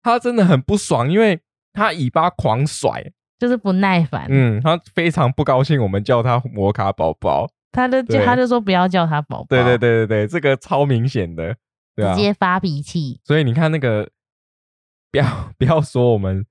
[0.02, 1.40] 他真的很不爽，因为
[1.72, 7.50] 他尾巴狂甩，就是不耐烦，嗯，他非常不高兴，我们叫他摩卡宝宝。
[7.70, 11.54] 他就他就说不要叫他宝宝，对对对对对，这个超明显的，
[11.94, 12.20] 对啊直。
[12.20, 13.20] 接发脾气。
[13.24, 14.08] 所以你看那个，
[15.12, 16.44] 不要不要说我们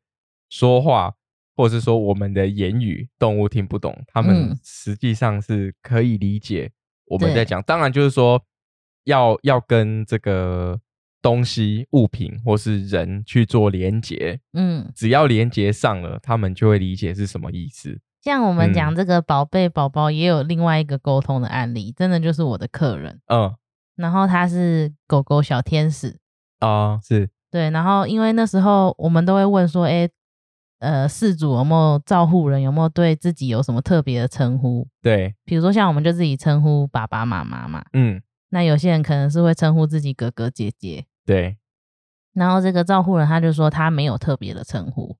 [0.49, 1.15] 说话，
[1.55, 6.71] 或者是说我们的言语动物听不懂，他们嗯实际上是可以理解
[7.07, 7.61] 我们在讲。
[7.63, 8.41] 当然就是说
[9.05, 10.79] 要要跟这个
[11.21, 17.99] 东西、物品或是人去做连接，嗯，只要连接上了，他们就会理解是什么意思。
[18.21, 23.53] 像我们嗯讲这个宝贝宝宝，也有另外一个沟通的案例，真的就是我的客人，嗯
[23.95, 26.19] 然后他是狗狗小天使，
[26.59, 30.07] 啊、是对，然后因为那时候我们都会问说，哎，
[30.79, 34.87] 呃，事主有没有照护人有没有对自己有什么特别的称呼？
[35.01, 38.21] 对，比如说像我们就自己称呼爸爸妈妈嘛，嗯。
[38.49, 41.57] 那有些人可能是会称呼自己哥哥姐姐，对，
[42.33, 45.17] 然后这个照护人他就说他没有特别的称呼，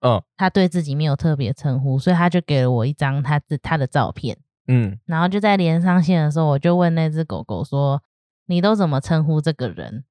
[0.00, 0.22] 嗯。
[0.36, 4.98] 他对自己没有特别称呼，所以他就给了我一张他自他的照片，嗯。
[5.04, 8.02] 然后就在连上线的时候，我就问那只狗狗说
[8.46, 10.04] ：“你都怎么称呼这个人？”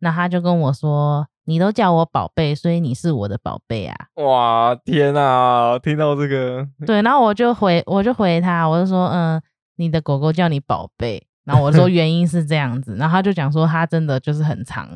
[0.00, 3.96] 那他就跟我说：“你都叫我宝贝，所以你是我的宝贝啊。
[4.16, 5.78] 哇天啊！
[5.78, 9.40] 听到这个，”对，然后我就回我就回他，我就说：“嗯，
[9.76, 14.88] 你的狗狗叫你宝贝。”然后我说 原因是这样子，然后他就讲说他真的就是很长，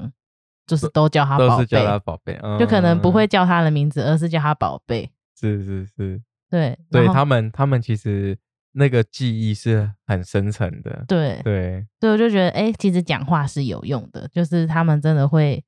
[0.66, 5.10] 就是都叫他宝都是叫他贝，宝贝，嗯就可能不会叫他的名字，而是叫他宝贝。
[5.38, 8.38] 是是是，对，对他们，他们其实
[8.74, 11.04] 那个记忆是很深层的。
[11.08, 15.64] 对对，所以，我就觉得，哎、其实讲话是有用的，就是他们真的会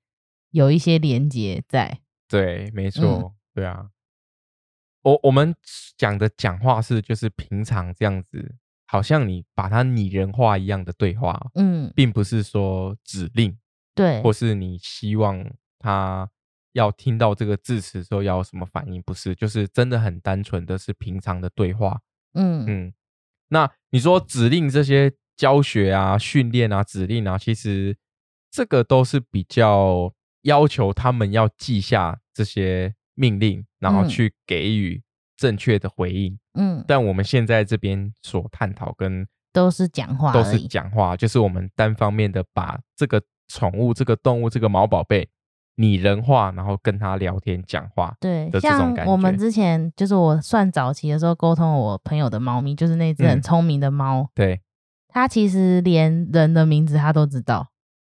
[0.50, 2.00] 有一些连接在。
[2.28, 3.90] 对，没嗯错，对啊。
[5.02, 5.54] 我我们
[5.96, 8.56] 讲的讲话是就是平常这样子，
[8.88, 13.56] 好像你把它拟人化一样的对话，嗯，并不是说指令，
[13.94, 16.28] 对，或是你希望他
[16.72, 22.00] 要听到这个字词的时候要有什么反应，不是，就是真的很单纯的是平常的对话。
[22.36, 22.92] 嗯嗯，
[23.48, 27.96] 那你说指令这些教学啊、训练啊、指令啊，其实
[28.50, 35.02] 这个都是比较要求他们要记下这些命令，然后嗯去给予
[35.36, 36.38] 正确的回应。
[36.54, 40.58] 嗯，但我们现在这边所探讨跟都是讲话都是。
[40.68, 45.28] 讲话，就是我们单方面的把这个宠物、这个动物、这个毛宝贝
[45.76, 48.14] 拟人化，然后跟他聊天讲话。
[48.20, 54.60] 对，这种感像我们之前就是我算早期的时候沟通我朋友的猫咪，就是那只很嗯聪明的猫，对，
[55.08, 57.68] 它其实连人的名字它都知道。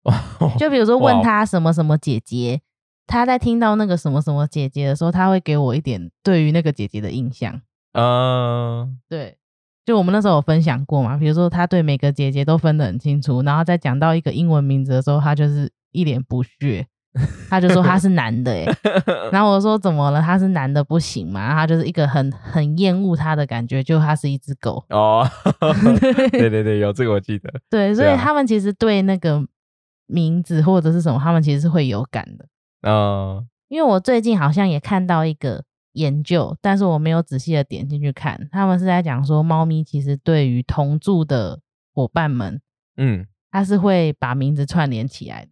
[0.58, 2.62] 就比如说哇问他什么什么姐姐，
[3.06, 7.60] 他在听到那个什么什么姐姐的时候，他会给我一点对于那个姐姐的印象。
[7.92, 9.36] 嗯，对，
[9.84, 16.86] 就我们那时候有分享过嘛，比如说他对每个姐姐都分得很清楚，然后再讲到一个英文名字的时候，他就是一脸不屑，
[17.50, 18.64] 他就说他是男的哎、
[19.32, 20.22] 然后我说怎么了？
[20.22, 21.40] 他是男的不行嘛？
[21.40, 24.84] 然后他就是一个很很厌恶他的感觉，就他是一只狗。
[24.90, 25.28] 哦，
[26.30, 27.52] 对对对，有这个我记得。
[27.68, 29.44] 对，所以他们其实对那个
[30.06, 32.46] 名字或者是什么，他们其实是会有感的。
[32.82, 41.58] 嗯，因为我最近好像也看到一个研究，但是我没有仔细的点进去看，他们是在讲说，猫咪其实对于同住的
[41.92, 42.60] 伙伴们，
[42.96, 45.50] 嗯，它是会把名字串联起来的。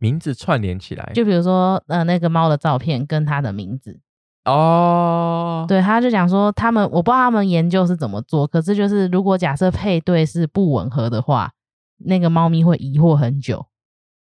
[0.00, 4.00] 名字串联起来，就比如说，呃，那个猫的照片跟它的名字，
[4.44, 11.52] 哦，，对，他就讲说，他们我不知道他们研究是怎么做，可是就是如果假设配对是不吻合的话，
[11.98, 13.66] 那个猫咪会疑惑很久。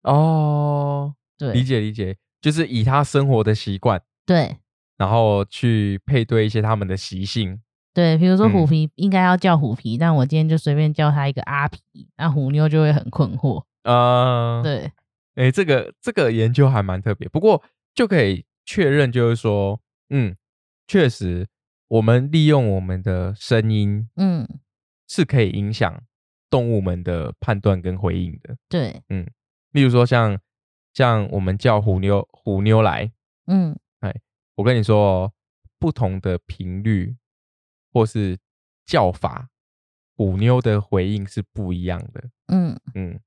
[0.03, 4.57] 哦，对理对解理解，就是以它生活的习惯，对
[4.97, 7.59] 然后去配对一些它们的习性。
[7.95, 11.79] 对，比如说虎嗯皮应该要叫虎皮，但我今天就随便叫它一个阿皮，
[12.17, 13.63] 那虎妞就会很困惑。
[13.83, 14.91] 呃，对，
[15.35, 20.35] 哎，这个这个研究还蛮特别，不过就可以确认，就是说，嗯，
[20.87, 21.47] 确实，
[21.87, 24.47] 我们利用我们的声音嗯，
[25.07, 26.03] 是可以影响
[26.49, 28.55] 动物们的判断跟回应的。
[28.69, 29.27] 对，嗯
[29.71, 30.39] 例如说像，
[30.93, 33.11] 像我们叫虎妞虎妞来，
[33.47, 33.75] 嗯
[34.55, 35.33] 我跟你说哦，
[35.79, 37.15] 不同的频率
[37.91, 38.37] 或是
[38.85, 39.49] 叫法，
[40.15, 42.29] 虎妞的回应是不一样的。
[42.49, 43.19] 嗯，嗯，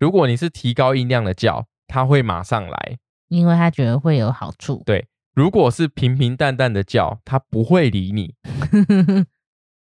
[0.00, 2.98] 如果你是提高音量的叫，它会马上来。
[3.28, 4.82] 因为他觉得会有好处。
[4.84, 8.34] 对，如果是平平淡淡的叫，它不会理你。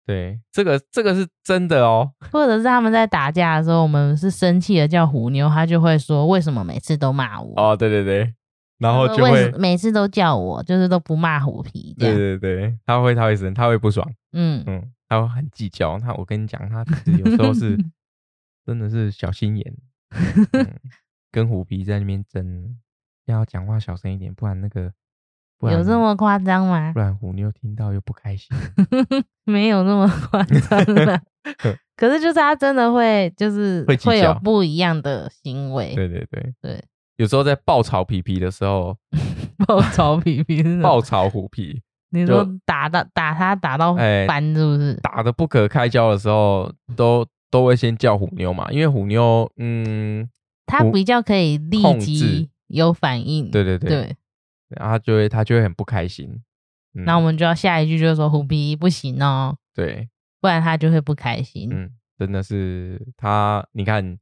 [0.07, 2.13] 对，这个这个是真的哦。
[2.31, 7.53] 或者是他们在打架的时候，我们是生气的叫虎妞，他就会说为什么每次都骂我？
[7.61, 8.33] 哦，对对对，
[8.79, 12.39] 然后就会，每次都叫我，就是都不骂虎皮这对。
[12.39, 15.99] 对对，他会他会生，他会不爽，嗯，嗯，他会很计较。
[15.99, 16.83] 他我跟你讲，他
[17.19, 17.77] 有时候是
[18.65, 19.73] 真的是小心眼，
[20.53, 20.79] 嗯、
[21.31, 22.77] 跟虎皮在那边争，
[23.25, 24.91] 要讲话小声一点，不然那个
[25.59, 26.99] 不然有这么夸张吗不？
[26.99, 28.55] 然虎妞听到又不开心。
[29.45, 31.21] 没有那么夸张啦。
[31.95, 35.95] 可是就是他真的会，就是会有不一样的行为。
[35.95, 36.83] 对对对对，
[37.15, 38.97] 有时候在爆炒皮皮的时候，
[39.65, 44.93] 爆炒皮皮是爆炒虎皮你说打到打他打到哎翻是不是？
[44.95, 50.29] 打的不可开交的时候，都都会先叫虎妞嘛，因为虎妞，嗯，
[50.65, 53.49] 它比较可以立控即有反应。
[53.49, 54.15] 对对对，对，
[54.69, 56.29] 然后他就会他就会很不开心。
[56.93, 57.05] 嗯。
[57.05, 60.09] 那我们就要下一句就是说虎皮不行哦，对，
[60.41, 61.69] 不然他就会不开心。
[61.71, 64.17] 嗯，真的是他，你看，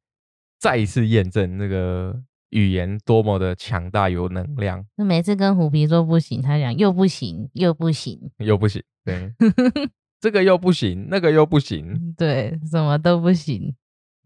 [0.60, 9.34] 再一次验证那个语言多么的强大有能量，那每次跟虎皮说不行，他讲又不行又不行，又不行，对，
[10.20, 13.76] 这个又不行，那个又不行，对，什么都不行。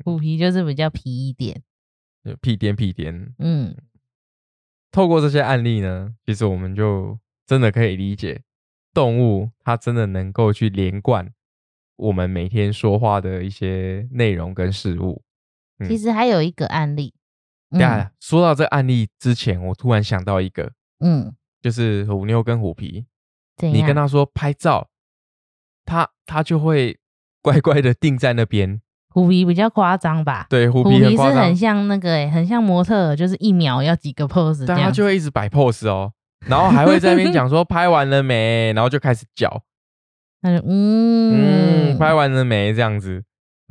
[0.06, 1.62] 虎皮就是比较皮一点，
[2.24, 3.34] 就屁颠屁颠。
[3.40, 3.76] 嗯，
[4.92, 8.42] 透过这些案例呢，其实我们就真的可以理解，
[8.94, 11.30] 动物它真的能够去连贯
[11.98, 15.22] 我们每天说话的一些内容跟事物。
[15.80, 17.14] 嗯其实还有一个案例，
[17.70, 23.06] 等一下说到这个案例之前，我突然想到一个，嗯，就是虎妞跟虎皮？
[23.62, 24.90] 你跟他说拍照，
[25.90, 26.98] 他他就会
[27.42, 28.80] 乖乖的定在那边。
[29.12, 30.46] 虎皮比较夸张吧？
[30.50, 34.92] 对，虎虎皮很夸是很，像那个、欸，很像模特，就是一秒要几个 pose 这但他。
[34.92, 36.12] 就会一直摆 pose 哦，
[36.46, 39.50] 然后还会在那边讲说 拍完了没，然后就开始叫，
[40.44, 43.24] 他就嗯嗯，拍完了没这样子，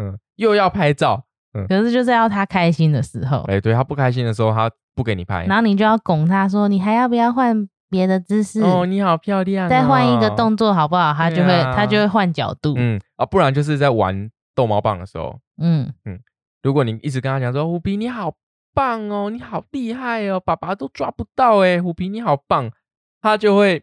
[0.03, 1.25] 嗯，又要拍照，
[1.69, 8.61] 可是就是要他开心的时候，哎，对他不开心的时候，他不给你拍，然后你就要拱他说：“你还要不要换别的姿势？
[8.63, 12.75] 哦，你好漂亮、再换一个哦，动作好不好？”他就会、他就会换角度。
[12.77, 16.21] 嗯啊，不然就是在玩逗猫棒的时候，嗯嗯
[16.63, 18.35] 如果你一直跟他讲说虎皮你好
[18.75, 22.71] 棒哦，你好厉害哦，爸爸都抓不到哎，虎皮你好棒，
[23.21, 23.83] 他就会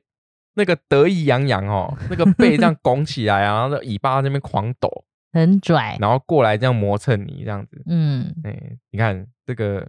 [0.55, 4.89] 那个得意洋洋哦， 那个背这样拱起来啊，然后尾巴在那边狂抖，
[5.31, 5.97] 很拽。
[5.99, 9.87] 然后过来这样磨蹭你这样子，嗯哎，你看这个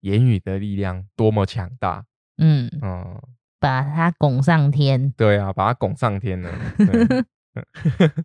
[0.00, 2.04] 言语的力量多么强大，
[2.38, 3.20] 嗯，嗯，
[3.60, 5.10] 把他拱上天。
[5.16, 7.24] 对啊，把它拱上天了， 对。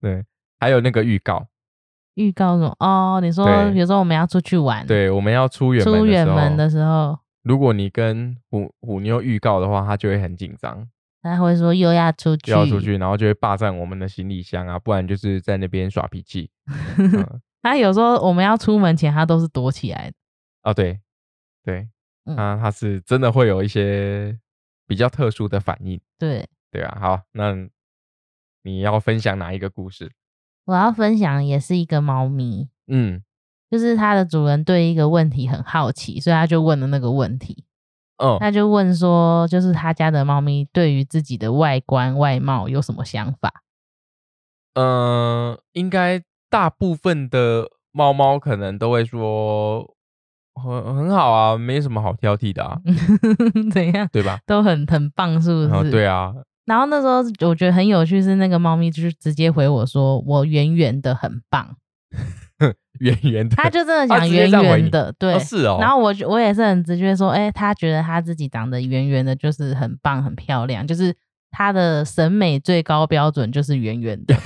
[0.00, 0.24] 对，
[0.58, 1.46] 还有那个预告，
[2.14, 2.74] 预告什么？
[2.80, 3.74] 哦，你说对。
[3.78, 10.88] 有时候我们要出去玩，，对，我们要出远门出远门的时候，如果你跟虎虎妞预告的话，他就会很紧张，
[11.22, 16.50] 他会说又要出去，又要出去，然后就会霸占我们的行李箱啊，不然就是在那边耍脾气。
[16.98, 20.14] 嗯、他有时候我们要出门前，他都是躲起来的。
[20.62, 20.98] 哦，对。
[21.64, 21.88] 对，
[22.24, 24.38] 嗯他他是真的会有一些
[24.86, 26.98] 比较特殊的反应，对，对啊。
[27.00, 27.54] 好，那
[28.62, 30.12] 你要分享哪一个故事？
[30.64, 33.22] 我要分享也是一个猫咪，嗯
[33.70, 37.64] 就是它的主人对一个问题很好奇，所以他就问了那个问题。
[38.18, 43.64] 哦他就问说，就是他家的猫咪对于自己的外观外貌有什么想法？
[44.74, 49.96] 呃，应该大部分的猫猫可能都会说
[50.54, 52.78] 很很好啊，没什么好挑剔的啊，
[53.72, 54.38] 怎样对吧？
[54.46, 55.68] 都很很棒，是不是？
[55.68, 56.32] 哦，对啊，
[56.66, 61.76] 然后那时候我觉得很有趣，是那个猫咪就是直接回我说：“我圆圆的很棒。
[63.00, 65.34] 圆圆”的，他就真的讲圆圆的，对。
[65.34, 71.14] 哦是哦，然后我就我也是很直觉说，哎、他觉得他自己长得圆圆的，就是很棒、很漂亮，就是
[71.50, 74.36] 他的审美最高标准就是圆圆的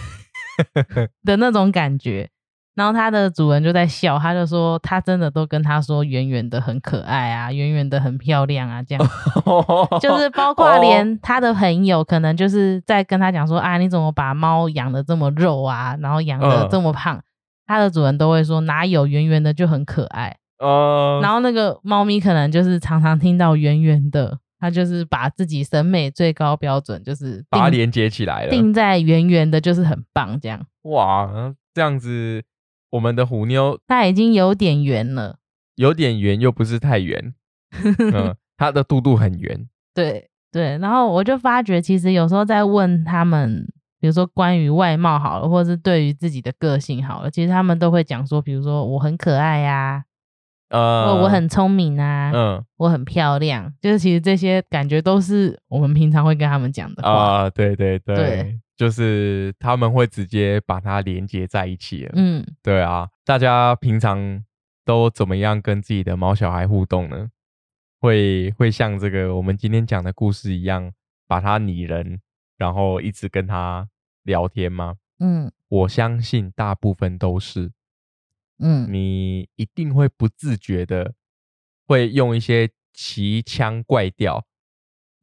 [1.24, 2.30] 的那种感觉。
[2.76, 9.08] 然后它的主人就在笑，他就说他真的都跟他说圆圆的很可爱啊，圆圆的很漂亮啊，这样
[10.00, 10.78] 就是包括哦。
[10.80, 16.68] 连他的朋友可能就是在跟他讲说啊，你怎么把猫养的这么肉啊，然后养的嗯。
[16.70, 17.18] 这么胖，
[17.66, 20.36] 他的主人都会说哪有圆圆的就很可爱。
[20.58, 30.60] 呃，然后那个猫咪可能就是常常听到圆圆的，它就是把自己审美最高标准就是把它连接起来了，定在圆圆的，就是很棒这样。
[30.82, 31.28] 哇，
[31.74, 32.42] 这样子
[32.90, 35.38] 我们的虎妞它已经有点圆了，
[35.74, 37.34] 有点圆，又不是太圆，
[38.14, 40.78] 嗯，它的肚肚很圆，对对。
[40.78, 43.66] 然后我就发觉，其实有时候在问他们，
[44.00, 50.04] 比如说关于外貌好了，或者是对于自己的个性好了，其实他们都会讲说，比如说我很可爱呀、
[50.70, 57.10] 呃，我我很聪明啊，嗯我很漂亮，就是其实这些感觉都是我们平常会跟他们讲的话。
[57.10, 64.44] 啊，对对对，对就是他们会直接把它连接在一起了，嗯，对啊，大家平常
[64.84, 67.30] 都怎么样跟自己的猫小孩互动呢？
[67.98, 70.92] 会会像这个我们今天讲的故事一样，
[71.26, 72.20] 把它拟人，
[72.58, 73.88] 然后一直跟它
[74.22, 74.96] 聊天吗？
[75.18, 77.72] 嗯我相信大部分都是，
[78.58, 81.14] 嗯你一定会不自觉的
[81.86, 84.44] 会用一些奇腔怪调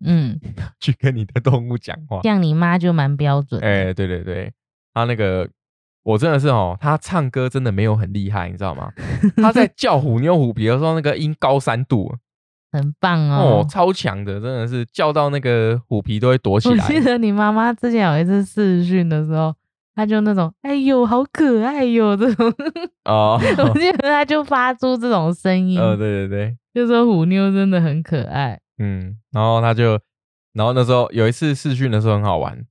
[0.04, 0.40] 嗯，
[0.80, 2.20] 去跟你的动物讲话。
[2.24, 3.68] 这样你妈就蛮标准的。
[3.68, 4.52] 哎、对对对，
[4.94, 5.50] 他那个
[6.04, 8.92] 我真的是哦，他唱歌真的没有很厉害，你知道吗？
[9.38, 12.14] 他在叫虎妞虎皮的时候，那个音高三度
[12.74, 13.68] 很棒哦哦。
[13.70, 16.88] 超强的，真的是叫到那个虎皮都会躲起来我来。
[16.88, 19.54] 记得你妈妈之前有一次试训的时候，
[19.96, 22.52] 她就那种“哎呦，好可爱哟”这种，
[23.06, 28.60] 哦， 我记得她就发出这种声音，呃，对对对，就说虎妞真的很可爱。
[28.78, 30.00] 嗯，然后他就，
[30.54, 32.66] 然后那时候有一次试训的时候很好玩，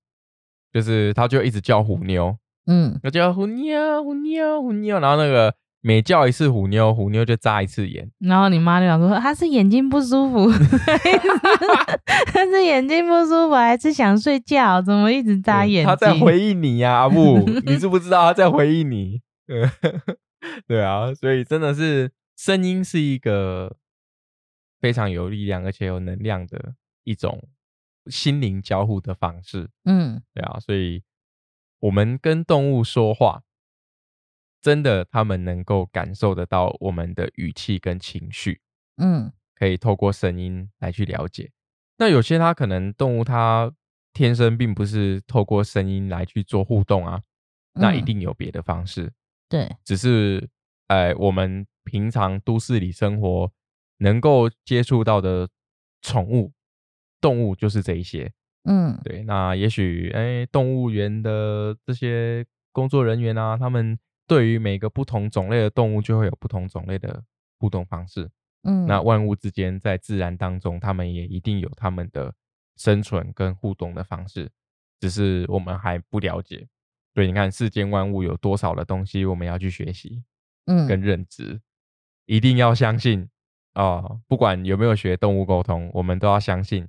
[0.73, 2.37] 就是他就一直叫虎妞，
[2.67, 8.11] 嗯，他叫虎妞虎妞虎妞，然后那个每叫一次虎妞，虎妞就眨一次眼。
[8.21, 10.51] 然后你妈就想说 她是眼睛不舒服，
[12.33, 14.81] 她是眼睛不舒服还是想睡觉？
[14.83, 15.87] 怎么一直眨眼睛？
[15.87, 19.21] 他在回应你呀、阿布， 你知不知道他在回应你？
[19.49, 19.71] 呃
[20.67, 23.77] 对啊，所以真的是声音是一个
[24.83, 26.75] 非常有力量而且有能量的
[27.05, 27.49] 一种
[28.11, 29.71] 心灵交互的方式。
[29.85, 31.03] 嗯对啊，所以
[31.79, 33.45] 我们跟动物说话，
[34.61, 38.61] 真的他们能够感受得到我们的语气跟情绪。
[38.97, 41.53] 嗯可以透过声音来去了解。
[41.97, 43.73] 那有些它可能动物它
[44.13, 47.23] 天生并不是透过声音来去做互动啊，
[47.75, 49.13] 那一嗯定有别的方式，
[49.49, 50.51] 对，只是
[50.89, 53.53] 呃我们平常都市里生活
[54.03, 55.49] 能够接触到的
[56.03, 56.53] 宠物
[57.21, 58.31] 动物就是这一些。
[58.65, 67.23] 嗯对，那也许哎动物园的这些工作人员啊，他们对于每个不同种类的动物，就会有不同种类的
[67.59, 68.31] 互动方式。
[68.63, 72.33] 嗯，那万物之间在自然当中，他们也一定有他们的
[72.77, 74.49] 生存跟互动的方式，
[75.01, 76.69] 只是我们还不了解。
[77.15, 80.23] 所以你看，世间万物有多少的东西，我们要去学习
[80.67, 81.61] 嗯跟认知，
[82.27, 83.29] 一定要相信
[83.75, 86.89] 啊、不管有没有学动物沟通，我们都要相信，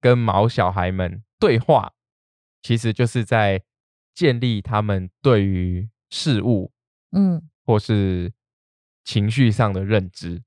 [0.00, 1.92] 跟毛小孩们对话，
[2.60, 3.62] 其实就是在
[4.14, 6.70] 建立他们对于事物
[7.12, 8.32] 嗯或是
[9.04, 10.42] 情绪上的认知，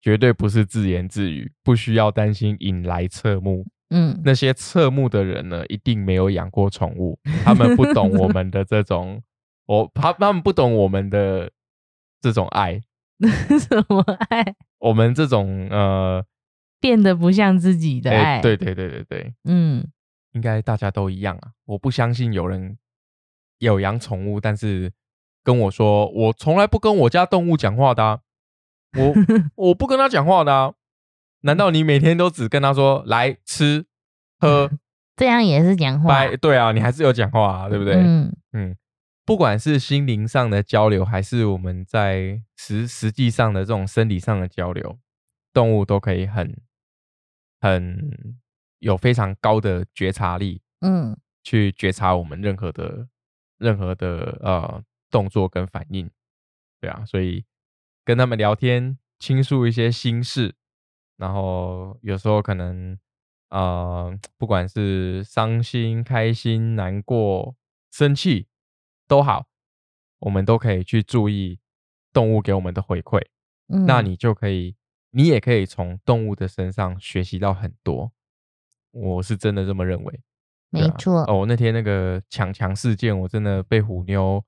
[0.00, 3.66] 绝对不是自言自语，不需要担心引来侧目。
[3.94, 9.22] 嗯，那些侧目的人呢，一定没有养过宠物，他们不懂我们的这种，
[9.66, 11.50] 我他他们不懂我们的
[12.20, 12.80] 这种爱，
[13.58, 16.24] 什么爱我们这种呃，
[16.80, 18.40] 变得不像自己的哎爱？
[18.40, 19.86] 对对对对对，嗯，
[20.32, 21.52] 应该大家都一样啊。
[21.66, 22.78] 我不相信有人
[23.58, 24.92] 有养宠物，但是
[25.44, 28.20] 跟我说我从来不跟我家动物讲话的、啊，
[28.98, 29.14] 我
[29.68, 30.74] 我不跟他讲话的、啊。
[31.44, 33.84] 难道你每天都只跟他说来吃
[34.38, 34.70] 喝
[35.16, 36.36] 这样也是讲话，拜？
[36.36, 37.94] 对啊，你还是有讲话啊，对不对？
[37.96, 38.76] 嗯嗯，
[39.24, 44.98] 不管是心灵上的交流，还是我们在实实际上的这种生理上的交流，
[45.52, 46.60] 动物都可以很
[47.60, 48.38] 很
[48.80, 53.08] 有非常高的觉察力，嗯去觉察我们任何的
[53.58, 56.10] 任何的呃动作跟反应。
[56.80, 57.44] 对啊，所以
[58.04, 60.56] 跟他们聊天，倾诉一些心事，
[61.16, 62.98] 然后有时候可能
[63.50, 67.54] 呃，不管是伤心、开心、难过、
[67.92, 68.48] 生气
[69.12, 69.44] 都好，
[70.20, 71.58] 我们都可以去注意
[72.14, 73.20] 动物给我们的回馈。
[73.68, 74.74] 嗯，那你就可以，
[75.10, 78.10] 你也可以从动物的身上学习到很多。
[78.90, 80.20] 我是真的这么认为。
[80.70, 84.42] 没错，哦，那天那个抢强事件，我真的被虎妞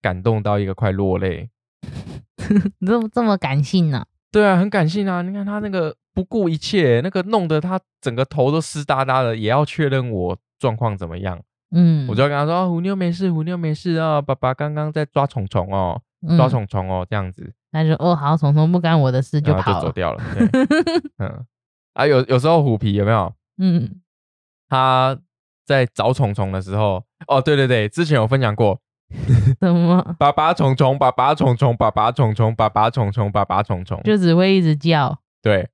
[0.00, 1.50] 感动到一个快落泪。
[2.80, 4.06] 你怎么这么感性呢？
[4.32, 5.20] 对啊，很感性啊！
[5.20, 11.42] 你看他那个不顾一切，那个弄得他整个头都湿哒哒的，也要确认我状况怎么样。
[11.78, 16.00] 嗯，我就要跟他说：“哦虎妞没事，虎妞没事哦，爸爸刚刚在抓虫虫哦，
[16.36, 17.52] 抓嗯，虫虫哦，这样子。
[17.70, 20.22] 他就哦好，虫虫不干我的事就跑走掉了。
[20.34, 20.48] 对。
[21.18, 21.44] 嗯，
[21.92, 23.30] 啊，有有时候虎皮有没有？
[23.58, 24.00] 嗯。
[24.68, 25.18] 他
[25.66, 28.80] 在找虫虫的时候，哦，对对对，之前有分享过，
[29.60, 30.16] 什么？
[30.18, 35.68] 爸爸虫虫，爸爸虫虫，爸爸虫虫，爸爸虫虫，爸爸虫虫，就只会一直叫，对。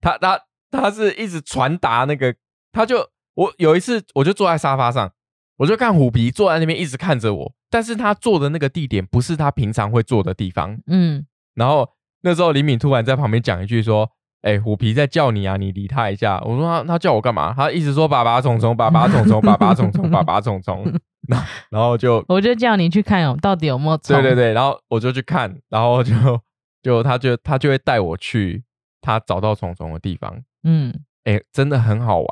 [0.00, 2.34] 他他他是一直传达那个，
[2.72, 5.10] 他就我有一次我就坐在沙发上，
[5.58, 11.90] 我就看虎皮坐在那边一直看着我，但是他坐的那个地点不是他平常会坐的地方，嗯然后
[12.22, 14.08] 那时候李敏突然在旁边讲一句说
[14.42, 20.84] ：“哎、虎皮在叫你啊，你理他一下。”我说他：“他叫我干嘛？”他一直说：“爸爸虫虫，爸爸虫虫，爸爸虫虫，爸爸虫虫。
[21.28, 24.16] ”然后然后就我就叫你去看哦，到底有没有虫？
[24.16, 26.14] 对对对，然后我就去看，然后就
[26.82, 28.62] 就他就他就会带我去
[29.00, 30.42] 他找到虫虫的地方。
[30.62, 30.94] 嗯，
[31.24, 32.28] 哎、真的很好玩。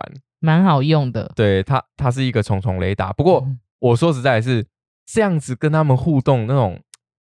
[0.47, 1.32] 蛮好用的。
[1.34, 3.12] 对它，它是一个重重雷达。
[3.12, 4.66] 不过嗯我说实在的是，
[5.05, 6.80] 这样子跟他们互动，那种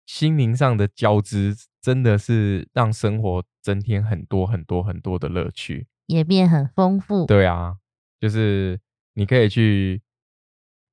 [0.05, 5.87] 心灵上的交织，真的是让生活增添很多很多很多的乐趣。
[6.05, 7.25] 也变很丰富。
[7.25, 7.75] 对啊，
[8.19, 8.79] 就是
[9.15, 10.01] 你可以去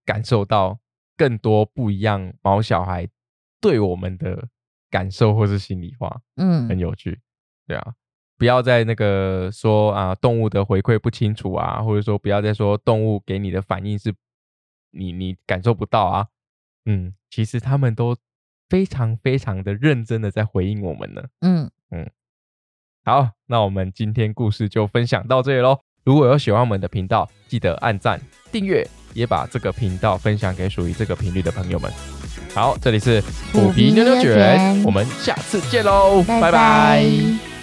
[0.05, 0.81] 感受到
[1.16, 3.07] 更多不一样毛小孩
[3.61, 4.49] 对我们的
[4.91, 7.20] 感受或是心里话，嗯很嗯有趣。
[7.68, 7.95] 对啊，
[8.37, 14.14] 不要再那个说啊动物的回馈不清楚啊，或者说不要再说动物给你的反应是
[14.91, 16.26] 你你感受不到啊。
[16.87, 18.16] 嗯，其实他们都
[18.68, 21.22] 非常非常的认真的在回应我们呢。
[21.41, 22.11] 嗯嗯，
[23.05, 25.78] 好，那我们今天故事就分享到这里喽。
[26.05, 28.20] 如果有喜欢我们的频道，记得按赞、
[28.53, 31.91] 订阅，也把这个频道分享给属于这个频率的朋友们。
[32.55, 33.22] 好，这里是
[33.53, 37.54] 虎皮妞妞卷，我们下次见喽，拜拜拜